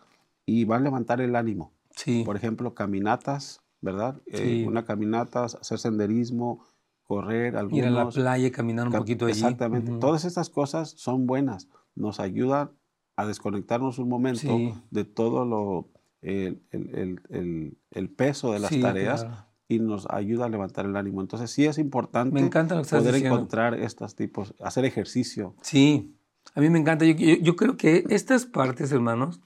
y 0.47 0.65
va 0.65 0.77
a 0.77 0.81
levantar 0.81 1.21
el 1.21 1.37
ánimo. 1.37 1.73
Sí. 1.95 2.23
Por 2.25 2.37
ejemplo, 2.37 2.75
caminatas, 2.75 3.63
¿verdad? 3.81 4.21
Eh, 4.27 4.65
una 4.67 4.85
caminata, 4.85 5.45
hacer 5.45 5.79
senderismo, 5.79 6.65
correr, 7.03 7.57
algunos, 7.57 7.79
Ir 7.79 7.87
a 7.87 7.91
la 7.91 8.09
playa, 8.09 8.51
caminar 8.51 8.87
un 8.87 8.93
poquito 8.95 9.27
allí. 9.27 9.35
Exactamente. 9.35 9.93
Todas 9.99 10.25
estas 10.25 10.51
cosas 10.51 10.91
son 10.97 11.27
buenas. 11.27 11.69
Nos 11.95 12.21
ayudan 12.21 12.71
a 13.17 13.27
desconectarnos 13.27 13.99
un 13.99 14.09
momento 14.09 14.83
de 14.91 15.05
todo 15.05 15.45
lo 15.45 15.91
el, 16.23 16.63
el, 16.71 17.77
el, 17.91 18.11
peso 18.11 18.53
de 18.53 18.61
las 18.61 18.81
tareas 18.81 19.27
y 19.73 19.79
nos 19.79 20.07
ayuda 20.11 20.47
a 20.47 20.49
levantar 20.49 20.87
el 20.87 20.97
ánimo. 20.97 21.21
Entonces 21.21 21.51
sí 21.51 21.65
es 21.65 21.79
importante 21.79 22.35
me 22.35 22.41
encanta 22.41 22.81
poder 22.83 23.15
encontrar 23.17 23.75
estos 23.75 24.15
tipos, 24.15 24.55
hacer 24.61 24.85
ejercicio. 24.85 25.55
Sí, 25.63 26.15
a 26.55 26.61
mí 26.61 26.71
me 26.71 26.79
encanta. 26.79 27.05
Yo, 27.05 27.15
yo, 27.15 27.57
creo 27.57 27.77
que 27.77 28.05
estas 28.09 28.47
partes, 28.47 28.93
hermanos, 28.93 29.41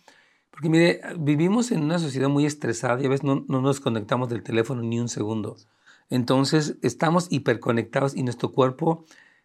porque 0.51 0.69
mire, 0.69 1.01
vivimos 1.19 1.71
en 1.71 1.83
una 1.83 1.99
sociedad 1.99 2.29
muy 2.29 2.47
estresada 2.47 3.01
y 3.01 3.07
a 3.07 3.09
veces 3.09 3.25
no, 3.25 3.45
no 3.49 3.61
nos 3.61 3.81
conectamos 3.81 4.29
del 4.29 4.43
teléfono 4.43 4.83
ni 4.83 4.99
un 4.99 5.09
segundo. 5.09 5.57
Entonces 6.11 6.77
estamos 6.83 7.29
hiperconectados 7.31 8.17
y 8.17 8.23
nuestro 8.23 8.53
cuerpo 8.53 9.05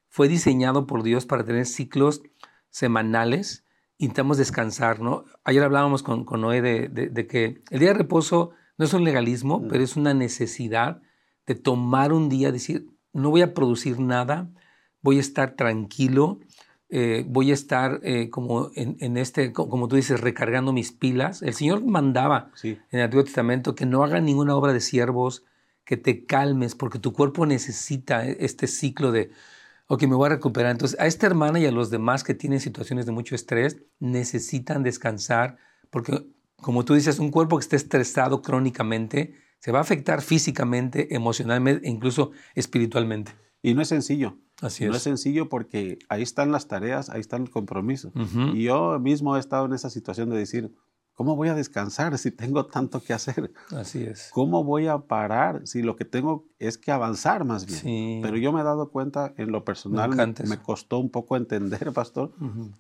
fue 0.09 0.27
diseñado 0.27 0.87
por 0.87 1.03
Dios 1.03 1.25
para 1.25 1.45
tener 1.45 1.65
ciclos 1.65 2.21
semanales 2.69 3.63
intentamos 4.01 4.37
descansar, 4.37 4.99
¿no? 4.99 5.25
Ayer 5.43 5.63
hablábamos 5.63 6.01
con, 6.01 6.25
con 6.25 6.41
Noé 6.41 6.61
de, 6.61 7.27
que 7.27 7.61
el 7.69 7.79
día 7.79 7.89
de 7.89 7.93
reposo 7.93 8.49
no 8.77 8.85
es 8.85 8.93
un 8.93 9.03
legalismo, 9.03 9.59
mm. 9.59 9.67
pero 9.67 9.83
es 9.83 9.95
una 9.95 10.13
necesidad 10.13 11.01
de 11.45 11.55
tomar 11.55 12.13
un 12.13 12.29
día, 12.29 12.51
decir, 12.51 12.87
no 13.13 13.29
voy 13.29 13.41
a 13.41 13.53
producir 13.53 13.99
nada, 13.99 14.49
voy 15.01 15.17
a 15.17 15.21
estar 15.21 15.55
tranquilo, 15.55 16.39
eh, 16.89 17.25
voy 17.27 17.51
a 17.51 17.53
estar 17.53 17.99
eh, 18.03 18.29
como 18.29 18.69
en, 18.75 19.17
este, 19.17 19.53
como 19.53 19.87
tú 19.87 19.95
dices, 19.95 20.19
recargando 20.19 20.73
mis 20.73 20.91
pilas. 20.91 21.41
El 21.41 21.53
Señor 21.53 21.85
mandaba 21.85 22.51
en 22.63 22.79
el 22.91 23.01
Antiguo 23.01 23.23
Testamento 23.23 23.75
que 23.75 23.85
no 23.85 24.03
haga 24.03 24.19
ninguna 24.19 24.55
obra 24.55 24.73
de 24.73 24.81
siervos, 24.81 25.43
que 25.85 25.97
te 25.97 26.25
calmes, 26.25 26.75
porque 26.75 26.99
tu 26.99 27.13
cuerpo 27.13 27.45
necesita 27.45 28.25
este 28.25 28.67
ciclo 28.67 29.11
de 29.11 29.31
ok, 29.91 30.03
me 30.03 30.15
voy 30.15 30.27
a 30.27 30.29
recuperar. 30.29 30.71
Entonces, 30.71 30.97
a 31.01 31.05
esta 31.05 31.27
hermana 31.27 31.59
y 31.59 31.65
a 31.65 31.71
los 31.71 31.89
demás 31.89 32.23
que 32.23 32.33
tienen 32.33 32.61
situaciones 32.61 33.05
de 33.05 33.11
mucho 33.11 33.35
estrés, 33.35 33.83
necesitan 33.99 34.83
descansar, 34.83 35.57
porque 35.89 36.27
como 36.61 36.85
tú 36.85 36.93
dices, 36.93 37.19
un 37.19 37.31
cuerpo 37.31 37.57
que 37.57 37.61
esté 37.61 37.75
estresado 37.75 38.41
crónicamente 38.41 39.35
se 39.59 39.71
va 39.71 39.79
a 39.79 39.81
afectar 39.81 40.21
físicamente, 40.21 41.15
emocionalmente 41.15 41.87
e 41.87 41.91
incluso 41.91 42.31
espiritualmente. 42.55 43.33
Y 43.61 43.73
no 43.73 43.81
es 43.81 43.89
sencillo. 43.89 44.37
Así 44.61 44.83
es. 44.83 44.89
No 44.89 44.95
es 44.95 45.03
sencillo 45.03 45.49
porque 45.49 45.99
ahí 46.09 46.23
están 46.23 46.51
las 46.51 46.67
tareas, 46.67 47.09
ahí 47.09 47.19
están 47.19 47.43
el 47.43 47.49
compromiso. 47.49 48.11
Y 48.53 48.63
yo 48.63 48.99
mismo 48.99 49.35
he 49.35 49.39
estado 49.39 49.65
en 49.65 49.73
esa 49.73 49.89
situación 49.89 50.29
de 50.29 50.37
decir, 50.37 50.71
¿Cómo 51.21 51.35
voy 51.35 51.49
a 51.49 51.53
descansar 51.53 52.17
si 52.17 52.31
tengo 52.31 52.65
tanto 52.65 52.99
que 52.99 53.13
hacer? 53.13 53.53
Así 53.69 54.03
es. 54.03 54.31
¿Cómo 54.33 54.63
voy 54.63 54.87
a 54.87 54.97
parar 54.97 55.67
si 55.67 55.83
lo 55.83 55.95
que 55.95 56.03
tengo 56.03 56.47
es 56.57 56.79
que 56.79 56.91
avanzar 56.91 57.45
más 57.45 57.67
bien? 57.67 57.79
Sí. 57.79 58.19
Pero 58.23 58.37
yo 58.37 58.51
me 58.51 58.61
he 58.61 58.63
dado 58.63 58.89
cuenta 58.89 59.31
en 59.37 59.51
lo 59.51 59.63
personal, 59.63 60.09
me, 60.47 60.57
costó 60.57 60.97
un 60.97 61.11
poco 61.11 61.37
entender, 61.37 61.91
pastor, 61.93 62.33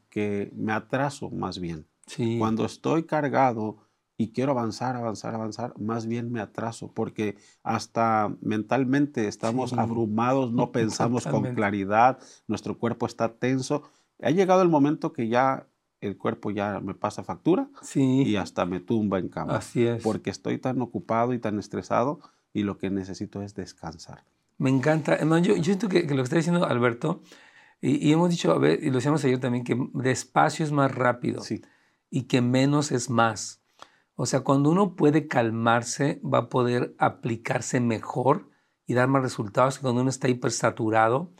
que 0.09 0.51
me 0.55 0.73
atraso 0.73 1.29
más 1.29 1.59
bien. 1.59 1.85
Sí. 2.15 2.37
Cuando 2.37 2.65
estoy 2.65 3.03
cargado 3.03 3.77
y 4.17 4.33
quiero 4.33 4.51
avanzar, 4.51 4.95
avanzar, 4.95 5.33
avanzar, 5.33 5.73
más 5.79 6.05
bien 6.05 6.31
me 6.31 6.41
atraso 6.41 6.91
porque 6.93 7.37
hasta 7.63 8.35
mentalmente 8.41 9.27
estamos 9.27 9.73
abrumados, 9.73 10.51
no 10.51 10.71
pensamos 10.71 11.25
con 11.25 11.55
claridad, 11.55 12.19
nuestro 12.47 12.77
cuerpo 12.77 13.05
está 13.05 13.33
tenso. 13.33 13.83
Ha 14.21 14.29
llegado 14.29 14.61
el 14.61 14.69
momento 14.69 15.13
que 15.13 15.27
ya 15.27 15.67
el 16.01 16.17
cuerpo 16.17 16.51
ya 16.51 16.79
me 16.81 16.95
pasa 16.95 17.23
factura 17.23 17.69
y 17.95 18.35
hasta 18.35 18.65
me 18.65 18.79
tumba 18.79 19.19
en 19.19 19.29
cama. 19.29 19.55
Así 19.55 19.85
es. 19.85 20.03
Porque 20.03 20.31
estoy 20.31 20.57
tan 20.57 20.81
ocupado 20.81 21.33
y 21.33 21.39
tan 21.39 21.59
estresado 21.59 22.19
y 22.53 22.63
lo 22.63 22.77
que 22.77 22.89
necesito 22.89 23.41
es 23.41 23.55
descansar. 23.55 24.23
Me 24.57 24.69
encanta. 24.69 25.17
yo, 25.39 25.55
yo 25.55 25.63
siento 25.63 25.87
que, 25.87 26.01
lo 26.01 26.17
que 26.17 26.21
está 26.21 26.35
diciendo 26.35 26.65
Alberto, 26.65 27.21
y, 27.83 28.11
hemos 28.11 28.29
dicho, 28.29 28.51
a 28.51 28.59
ver, 28.59 28.83
y 28.83 28.89
lo 28.89 28.97
decíamos 28.97 29.25
ayer 29.25 29.39
también, 29.39 29.63
que 29.63 29.75
despacio 29.93 30.63
es 30.63 30.71
más 30.71 30.93
rápido 30.93 31.41
sí. 31.41 31.63
Y 32.11 32.23
que 32.23 32.41
menos 32.41 32.91
es 32.91 33.09
más. 33.09 33.63
O 34.15 34.27
sea, 34.27 34.41
cuando 34.41 34.69
uno 34.69 34.95
puede 34.95 35.27
calmarse, 35.27 36.21
va 36.23 36.39
a 36.39 36.49
poder 36.49 36.93
aplicarse 36.99 37.79
mejor 37.79 38.51
y 38.85 38.93
dar 38.93 39.07
más 39.07 39.23
resultados 39.23 39.77
que 39.77 39.81
cuando 39.81 40.01
uno 40.01 40.11
está 40.11 40.27
hipersaturado. 40.27 41.33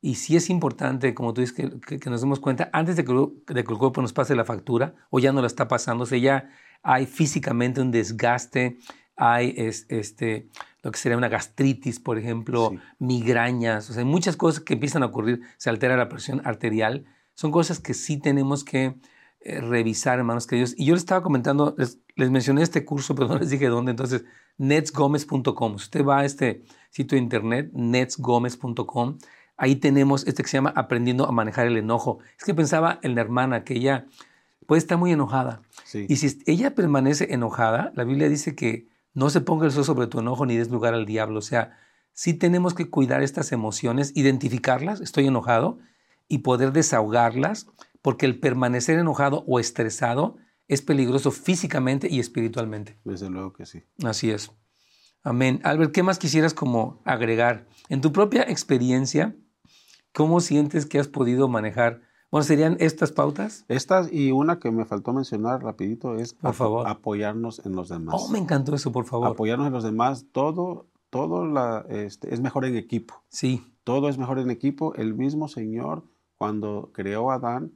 Y 0.00 0.14
sí 0.16 0.36
es 0.36 0.48
importante, 0.48 1.14
como 1.14 1.34
tú 1.34 1.40
dices, 1.40 1.56
que, 1.84 2.10
nos 2.10 2.20
demos 2.20 2.38
cuenta 2.38 2.70
antes 2.72 2.94
de 2.94 3.04
que, 3.04 3.12
de 3.12 3.64
que, 3.64 3.72
el 3.72 3.78
cuerpo 3.78 4.00
nos 4.00 4.12
pase 4.12 4.36
la 4.36 4.44
factura 4.44 4.94
o 5.10 5.18
ya 5.18 5.32
no 5.32 5.40
la 5.40 5.48
está 5.48 5.66
pasando, 5.66 6.04
o 6.04 6.06
sea, 6.06 6.18
ya 6.18 6.50
hay 6.84 7.06
físicamente 7.06 7.80
un 7.80 7.90
desgaste, 7.90 8.78
hay 9.16 9.54
este, 9.56 10.48
lo 10.82 10.92
que 10.92 10.98
sería 10.98 11.18
una 11.18 11.28
gastritis, 11.28 11.98
por 11.98 12.18
ejemplo, 12.18 12.70
migrañas, 13.00 13.90
o 13.90 13.92
sea, 13.92 14.04
muchas 14.04 14.36
cosas 14.36 14.60
que 14.60 14.74
empiezan 14.74 15.02
a 15.02 15.06
ocurrir, 15.06 15.40
se 15.56 15.70
altera 15.70 15.96
la 15.96 16.08
presión 16.08 16.40
arterial, 16.44 17.06
son 17.34 17.50
cosas 17.50 17.80
que 17.80 17.94
sí 17.94 18.18
tenemos 18.18 18.62
que 18.62 18.94
eh, 19.40 19.60
revisar, 19.60 20.18
hermanos 20.18 20.46
queridos. 20.46 20.74
Y 20.76 20.86
yo 20.86 20.94
les 20.94 21.02
estaba 21.02 21.22
comentando, 21.22 21.74
les, 21.78 21.98
les, 22.16 22.30
mencioné 22.30 22.62
este 22.62 22.84
curso, 22.84 23.14
pero 23.16 23.28
no 23.28 23.38
les 23.38 23.50
dije 23.50 23.68
dónde, 23.68 23.90
entonces, 23.90 24.24
netsgomez.com. 24.58 25.74
usted 25.74 26.04
va 26.04 26.20
a 26.20 26.24
este 26.24 26.64
sitio 26.90 27.16
de 27.16 27.22
internet, 27.22 27.70
netsgomez.com, 27.72 29.18
ahí 29.56 29.76
tenemos 29.76 30.26
este 30.26 30.42
que 30.42 30.48
se 30.48 30.56
llama 30.56 30.72
Aprendiendo 30.74 31.26
a 31.26 31.32
manejar 31.32 31.66
el 31.66 31.76
enojo. 31.76 32.18
Es 32.38 32.44
que 32.44 32.54
pensaba 32.54 32.98
en 33.02 33.14
la 33.14 33.20
hermana 33.20 33.64
que 33.64 33.74
ella 33.74 34.06
puede 34.66 34.78
estar 34.78 34.98
muy 34.98 35.12
enojada. 35.12 35.62
Y 35.94 36.16
si 36.16 36.42
ella 36.46 36.74
permanece 36.74 37.32
enojada, 37.32 37.92
la 37.94 38.04
Biblia 38.04 38.28
dice 38.28 38.54
que 38.54 38.88
no 39.14 39.30
se 39.30 39.40
ponga 39.40 39.66
el 39.66 39.72
sol 39.72 39.84
sobre 39.84 40.06
tu 40.06 40.20
enojo 40.20 40.46
ni 40.46 40.56
des 40.56 40.70
lugar 40.70 40.94
al 40.94 41.06
diablo. 41.06 41.38
O 41.38 41.42
sea, 41.42 41.78
sí 42.12 42.34
tenemos 42.34 42.74
que 42.74 42.90
cuidar 42.90 43.22
estas 43.22 43.52
emociones, 43.52 44.12
identificarlas, 44.14 45.00
estoy 45.00 45.26
enojado, 45.26 45.78
y 46.28 46.38
poder 46.38 46.72
desahogarlas, 46.72 47.66
porque 48.02 48.26
el 48.26 48.38
permanecer 48.38 48.98
enojado 48.98 49.44
o 49.46 49.60
estresado 49.60 50.36
es 50.66 50.82
peligroso 50.82 51.30
físicamente 51.30 52.08
y 52.10 52.20
espiritualmente. 52.20 52.98
Desde 53.04 53.30
luego 53.30 53.52
que 53.52 53.66
sí. 53.66 53.84
Así 54.04 54.30
es. 54.30 54.50
Amén. 55.22 55.60
Albert, 55.64 55.92
¿qué 55.92 56.02
más 56.02 56.18
quisieras 56.18 56.54
como 56.54 57.00
agregar? 57.04 57.66
En 57.88 58.00
tu 58.00 58.12
propia 58.12 58.42
experiencia, 58.42 59.34
¿Cómo 60.18 60.40
sientes 60.40 60.86
que 60.86 60.98
has 60.98 61.08
podido 61.08 61.46
manejar? 61.48 62.00
Bueno, 62.30 62.42
¿serían 62.44 62.76
estas 62.80 63.12
pautas? 63.12 63.64
Estas 63.68 64.12
y 64.12 64.32
una 64.32 64.58
que 64.58 64.70
me 64.70 64.84
faltó 64.84 65.12
mencionar 65.12 65.62
rapidito 65.62 66.16
es 66.16 66.34
por 66.34 66.54
favor. 66.54 66.88
apoyarnos 66.88 67.64
en 67.64 67.76
los 67.76 67.88
demás. 67.88 68.16
Oh, 68.18 68.28
me 68.28 68.38
encantó 68.38 68.74
eso, 68.74 68.90
por 68.92 69.04
favor. 69.04 69.28
Apoyarnos 69.28 69.68
en 69.68 69.72
los 69.72 69.84
demás. 69.84 70.26
Todo, 70.32 70.86
todo 71.10 71.46
la, 71.46 71.86
este, 71.88 72.34
es 72.34 72.40
mejor 72.40 72.64
en 72.64 72.76
equipo. 72.76 73.22
Sí. 73.28 73.64
Todo 73.84 74.08
es 74.08 74.18
mejor 74.18 74.40
en 74.40 74.50
equipo. 74.50 74.92
El 74.94 75.14
mismo 75.14 75.46
Señor, 75.46 76.04
cuando 76.36 76.90
creó 76.92 77.30
a 77.30 77.34
Adán, 77.34 77.72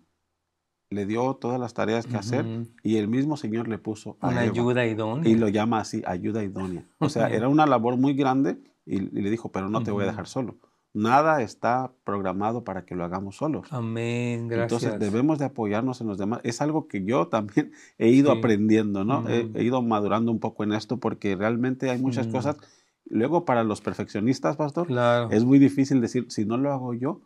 le 0.92 1.06
dio 1.06 1.34
todas 1.34 1.58
las 1.58 1.74
tareas 1.74 2.06
que 2.06 2.16
hacer 2.16 2.44
y 2.82 2.96
el 2.96 3.08
mismo 3.08 3.36
Señor 3.36 3.68
le 3.68 3.78
puso 3.78 4.16
a 4.20 4.28
una 4.28 4.40
ayuda 4.40 4.86
idónea. 4.86 5.30
Y 5.30 5.36
lo 5.36 5.48
llama 5.48 5.80
así, 5.80 6.02
ayuda 6.06 6.42
idónea. 6.42 6.86
O 6.98 7.08
sea, 7.08 7.28
era 7.28 7.48
una 7.48 7.66
labor 7.66 7.96
muy 7.96 8.14
grande 8.14 8.58
y, 8.84 9.00
le 9.00 9.30
dijo, 9.30 9.52
pero 9.52 9.68
no 9.68 9.82
te 9.82 9.90
voy 9.90 10.04
a 10.04 10.06
dejar 10.06 10.26
solo 10.26 10.58
nada 10.94 11.42
está 11.42 11.92
programado 12.04 12.64
para 12.64 12.84
que 12.84 12.94
lo 12.94 13.04
hagamos 13.04 13.36
solos. 13.36 13.72
Amén, 13.72 14.48
gracias. 14.48 14.82
Entonces 14.82 15.00
debemos 15.00 15.38
de 15.38 15.46
apoyarnos 15.46 16.00
en 16.00 16.06
los 16.06 16.18
demás. 16.18 16.40
Es 16.44 16.60
algo 16.60 16.86
que 16.86 17.04
yo 17.04 17.28
también 17.28 17.72
he 17.98 18.08
ido 18.08 18.30
aprendiendo, 18.32 19.04
¿no? 19.04 19.28
he, 19.28 19.62
ido 19.62 19.82
madurando 19.82 20.30
un 20.30 20.40
poco 20.40 20.64
en 20.64 20.72
esto 20.72 20.98
porque 20.98 21.36
realmente 21.36 21.90
hay 21.90 22.00
muchas 22.00 22.26
cosas. 22.26 22.56
Luego 23.04 23.44
para 23.44 23.64
los 23.64 23.80
perfeccionistas, 23.80 24.56
pastor, 24.56 24.88
es 25.30 25.44
muy 25.44 25.58
difícil 25.58 26.00
decir, 26.00 26.26
si 26.28 26.44
no 26.44 26.56
lo 26.56 26.72
hago 26.72 26.94
yo, 26.94 27.20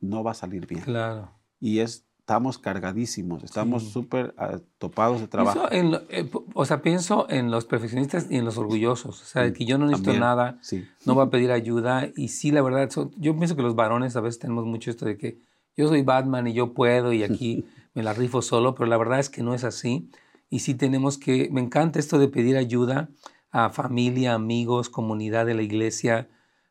no 0.00 0.22
va 0.22 0.32
a 0.32 0.34
salir 0.34 0.66
bien. 0.66 0.82
Claro. 0.82 1.30
Y 1.60 1.78
es 1.78 2.06
estamos 2.24 2.56
cargadísimos, 2.56 3.44
estamos 3.44 3.82
súper 3.82 4.34
ah, 4.38 4.56
topados 4.78 5.20
de 5.20 5.28
trabajo. 5.28 5.68
Eh, 5.70 6.30
o 6.54 6.64
sea, 6.64 6.80
pienso 6.80 7.26
en 7.28 7.50
los 7.50 7.66
perfeccionistas 7.66 8.28
y 8.30 8.36
en 8.36 8.46
los 8.46 8.56
orgullosos. 8.56 9.20
O 9.20 9.24
sea, 9.26 9.52
que 9.52 9.66
yo 9.66 9.76
no 9.76 9.84
necesito 9.84 10.14
nada, 10.14 10.58
no 11.04 11.14
va 11.14 11.24
a 11.24 11.30
pedir 11.30 11.52
ayuda. 11.52 12.08
Y 12.16 12.28
sí, 12.28 12.50
la 12.50 12.62
verdad, 12.62 12.88
yo 13.18 13.36
pienso 13.36 13.56
que 13.56 13.60
los 13.60 13.74
varones 13.74 14.16
a 14.16 14.22
veces 14.22 14.38
tenemos 14.38 14.64
mucho 14.64 14.90
esto 14.90 15.04
de 15.04 15.18
que 15.18 15.38
yo 15.76 15.86
soy 15.86 16.00
Batman 16.00 16.46
y 16.46 16.54
yo 16.54 16.72
puedo 16.72 17.12
y 17.12 17.24
aquí 17.24 17.66
me 17.94 18.02
la 18.02 18.14
rifo 18.14 18.40
solo, 18.40 18.74
pero 18.74 18.88
la 18.88 18.96
verdad 18.96 19.20
es 19.20 19.28
que 19.28 19.42
no 19.42 19.52
es 19.52 19.62
así. 19.62 20.08
Y 20.48 20.60
sí 20.60 20.74
tenemos 20.74 21.18
que, 21.18 21.50
me 21.52 21.60
encanta 21.60 21.98
esto 21.98 22.18
de 22.18 22.28
pedir 22.28 22.56
ayuda 22.56 23.10
a 23.50 23.68
familia, 23.68 24.32
amigos, 24.32 24.88
comunidad 24.88 25.44
de 25.44 25.52
la 25.52 25.62
iglesia, 25.62 26.30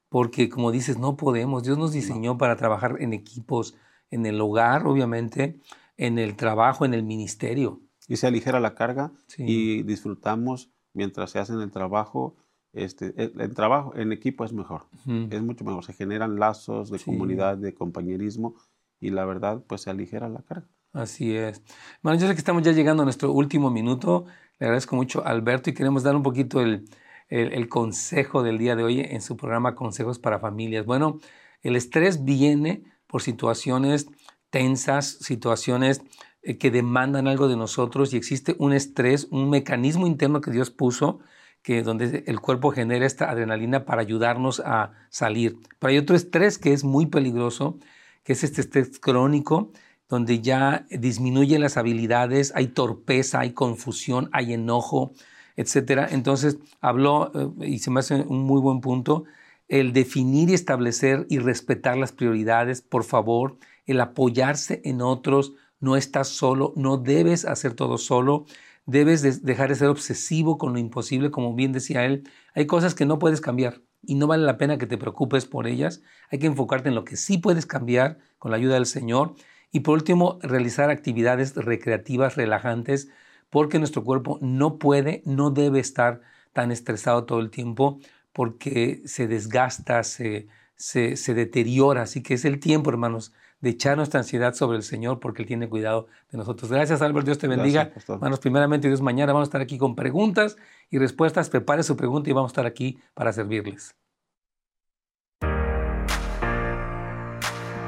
porque 0.10 0.50
como 0.50 0.72
dices, 0.72 0.98
no 0.98 1.16
podemos. 1.16 1.62
Dios 1.62 1.78
nos 1.78 1.92
diseñó 1.92 2.40
para 2.40 2.56
trabajar 2.56 2.96
en 3.02 3.14
equipos, 3.14 3.76
en 4.12 4.26
el 4.26 4.40
hogar, 4.42 4.86
obviamente, 4.86 5.60
en 5.98 6.20
el 6.20 6.36
trabajo, 6.36 6.86
en 6.86 6.94
el 6.94 7.04
ministerio. 7.04 7.82
Y 8.08 8.18
se 8.18 8.28
aligera 8.28 8.60
la 8.60 8.76
carga 8.76 9.12
y 9.38 9.84
disfrutamos 9.84 10.70
mientras 10.94 11.32
se 11.32 11.40
hace 11.40 11.54
en 11.54 11.62
el 11.62 11.72
trabajo. 11.72 12.36
Este, 12.74 13.14
el, 13.18 13.54
trabajo 13.54 13.96
en 13.96 14.12
equipo 14.12 14.44
es 14.44 14.52
mejor, 14.52 14.88
es 15.06 15.42
mucho 15.42 15.64
mejor. 15.64 15.86
Se 15.86 15.94
generan 15.94 16.40
lazos 16.40 16.90
de 16.90 17.00
comunidad, 17.00 17.58
de 17.58 17.74
compañerismo 17.74 18.56
y 19.00 19.10
la 19.10 19.26
verdad, 19.26 19.64
pues 19.68 19.82
se 19.82 19.90
aligera 19.90 20.28
la 20.28 20.42
carga. 20.42 20.68
Así 20.92 21.36
es. 21.36 21.62
Bueno, 22.02 22.20
yo 22.20 22.28
sé 22.28 22.34
que 22.34 22.40
estamos 22.40 22.64
ya 22.64 22.72
llegando 22.72 23.04
a 23.04 23.06
nuestro 23.06 23.32
último 23.32 23.70
minuto. 23.70 24.26
Le 24.60 24.68
agradezco 24.68 24.96
mucho 24.96 25.26
a 25.26 25.30
Alberto 25.30 25.70
y 25.70 25.74
queremos 25.74 26.04
dar 26.04 26.16
un 26.16 26.24
poquito 26.24 26.62
el, 26.62 26.86
el 27.30 27.70
consejo 27.70 28.44
del 28.44 28.58
día 28.58 28.76
de 28.76 28.84
hoy 28.84 29.00
en 29.00 29.22
su 29.22 29.38
programa 29.38 29.76
Consejos 29.76 30.20
para 30.20 30.40
Familias. 30.40 30.86
Bueno, 30.86 31.20
el 31.62 31.76
estrés 31.76 32.24
viene 32.24 32.84
por 33.14 33.22
situaciones 33.22 34.08
tensas, 34.50 35.20
situaciones 35.22 36.02
eh, 36.42 36.58
que 36.58 36.72
demandan 36.72 37.28
algo 37.28 37.48
de 37.48 37.56
nosotros 37.56 38.12
y 38.12 38.18
existe 38.18 38.56
un 38.58 38.74
estrés, 38.74 39.28
un 39.30 39.52
mecanismo 39.52 40.08
interno 40.08 40.42
que 40.42 40.50
Dios 40.50 40.72
puso 40.72 41.20
que 41.62 41.84
donde 41.84 42.24
el 42.26 42.40
cuerpo 42.40 42.72
genera 42.72 43.06
esta 43.06 43.30
adrenalina 43.30 43.86
para 43.86 44.02
ayudarnos 44.02 44.62
a 44.66 44.94
salir. 45.12 45.60
Pero 45.78 45.92
hay 45.92 46.00
otro 46.00 46.16
estrés 46.16 46.58
que 46.58 46.74
es 46.74 46.84
muy 46.84 47.06
peligroso, 47.06 47.78
que 48.24 48.34
es 48.34 48.44
este 48.44 48.62
estrés 48.62 48.98
crónico, 48.98 49.72
donde 50.10 50.42
ya 50.42 50.88
disminuyen 50.90 51.62
las 51.62 51.78
habilidades, 51.78 52.52
hay 52.56 52.70
torpeza, 52.70 53.42
hay 53.42 53.52
confusión, 53.52 54.28
hay 54.32 54.54
enojo, 54.54 55.12
etc. 55.56 56.08
Entonces 56.10 56.58
habló, 56.82 57.32
eh, 57.62 57.68
y 57.68 57.78
se 57.78 57.92
me 57.92 58.00
hace 58.00 58.16
un 58.16 58.42
muy 58.42 58.60
buen 58.60 58.82
punto, 58.82 59.26
el 59.68 59.94
definir 59.94 60.50
y 60.50 60.54
establecer 60.54 61.26
y 61.30 61.40
respetar 61.40 61.98
las 61.98 62.12
prioridades, 62.12 62.82
por 62.82 63.04
favor, 63.04 63.58
el 63.86 64.02
apoyarse 64.02 64.82
en 64.84 65.02
otros, 65.02 65.54
no 65.80 65.96
estás 65.96 66.30
solo, 66.30 66.74
no 66.76 66.98
debes 66.98 67.46
hacer 67.46 67.74
todo 67.74 67.98
solo, 67.98 68.46
debes 68.86 69.44
dejar 69.44 69.70
de 69.70 69.76
ser 69.76 69.90
obsesivo 69.90 70.58
con 70.58 70.74
lo 70.74 70.80
imposible, 70.80 71.32
como 71.32 71.54
bien 71.56 71.72
decía 71.72 72.06
él, 72.06 72.30
hay 72.54 72.68
cosas 72.68 72.96
que 72.96 73.06
no 73.06 73.20
puedes 73.20 73.42
cambiar 73.42 73.82
y 74.02 74.16
no 74.16 74.28
vale 74.28 74.46
la 74.46 74.58
pena 74.58 74.78
que 74.78 74.88
te 74.88 74.98
preocupes 74.98 75.46
por 75.46 75.68
ellas, 75.68 76.02
hay 76.30 76.40
que 76.40 76.48
enfocarte 76.48 76.90
en 76.90 76.96
lo 76.96 77.06
que 77.06 77.16
sí 77.16 77.38
puedes 77.38 77.66
cambiar 77.66 78.20
con 78.38 78.52
la 78.52 78.58
ayuda 78.58 78.76
del 78.76 78.86
Señor 78.86 79.36
y 79.72 79.80
por 79.80 79.96
último, 79.96 80.38
realizar 80.42 80.92
actividades 80.92 81.56
recreativas, 81.56 82.36
relajantes, 82.36 83.10
porque 83.50 83.80
nuestro 83.80 84.04
cuerpo 84.04 84.38
no 84.42 84.78
puede, 84.78 85.24
no 85.26 85.50
debe 85.50 85.80
estar 85.80 86.22
tan 86.54 86.72
estresado 86.72 87.26
todo 87.26 87.40
el 87.40 87.50
tiempo 87.50 88.00
porque 88.34 89.02
se 89.06 89.28
desgasta, 89.28 90.04
se, 90.04 90.48
se, 90.76 91.34
deteriora. 91.34 92.02
Así 92.02 92.22
que 92.22 92.34
es 92.34 92.46
el 92.46 92.60
tiempo, 92.60 92.90
hermanos, 92.90 93.32
de 93.62 93.70
echar 93.70 93.96
nuestra 93.96 94.20
ansiedad 94.20 94.54
sobre 94.54 94.78
el 94.78 94.84
Señor 94.84 95.20
porque 95.20 95.44
Él 95.44 95.48
tiene 95.48 95.70
cuidado 95.70 96.08
de 96.32 96.38
nosotros. 96.38 96.70
Gracias, 96.70 97.02
Albert. 97.02 97.26
Dios 97.26 97.38
te 97.38 97.48
bendiga. 97.48 97.92
hermanos, 98.08 98.40
primeramente, 98.40 98.88
Dios, 98.88 99.02
mañana 99.02 99.32
vamos 99.32 99.48
a 99.48 99.50
estar 99.50 99.62
aquí 99.62 99.78
con 99.78 99.96
preguntas 99.96 100.58
y 100.90 100.98
respuestas. 100.98 101.50
Prepare 101.50 101.84
su 101.84 101.96
pregunta 101.96 102.30
y 102.30 102.34
vamos 102.34 102.50
a 102.50 102.54
estar 102.54 102.66
aquí 102.66 103.00
para 103.14 103.32
servirles. 103.32 103.96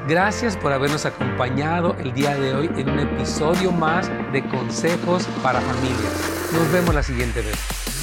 Gracias 0.07 0.55
por 0.55 0.71
habernos 0.71 1.07
acompañado 1.07 1.95
el 1.95 2.13
día 2.13 2.35
de 2.35 2.53
hoy 2.53 2.69
en 2.77 2.89
un 2.91 2.99
episodio 2.99 3.71
más 3.71 4.07
de 4.31 4.47
Consejos 4.47 5.25
para 5.41 5.59
Familias. 5.61 6.51
Nos 6.53 6.71
vemos 6.71 6.93
la 6.93 7.01
siguiente 7.01 7.41
vez. 7.41 7.94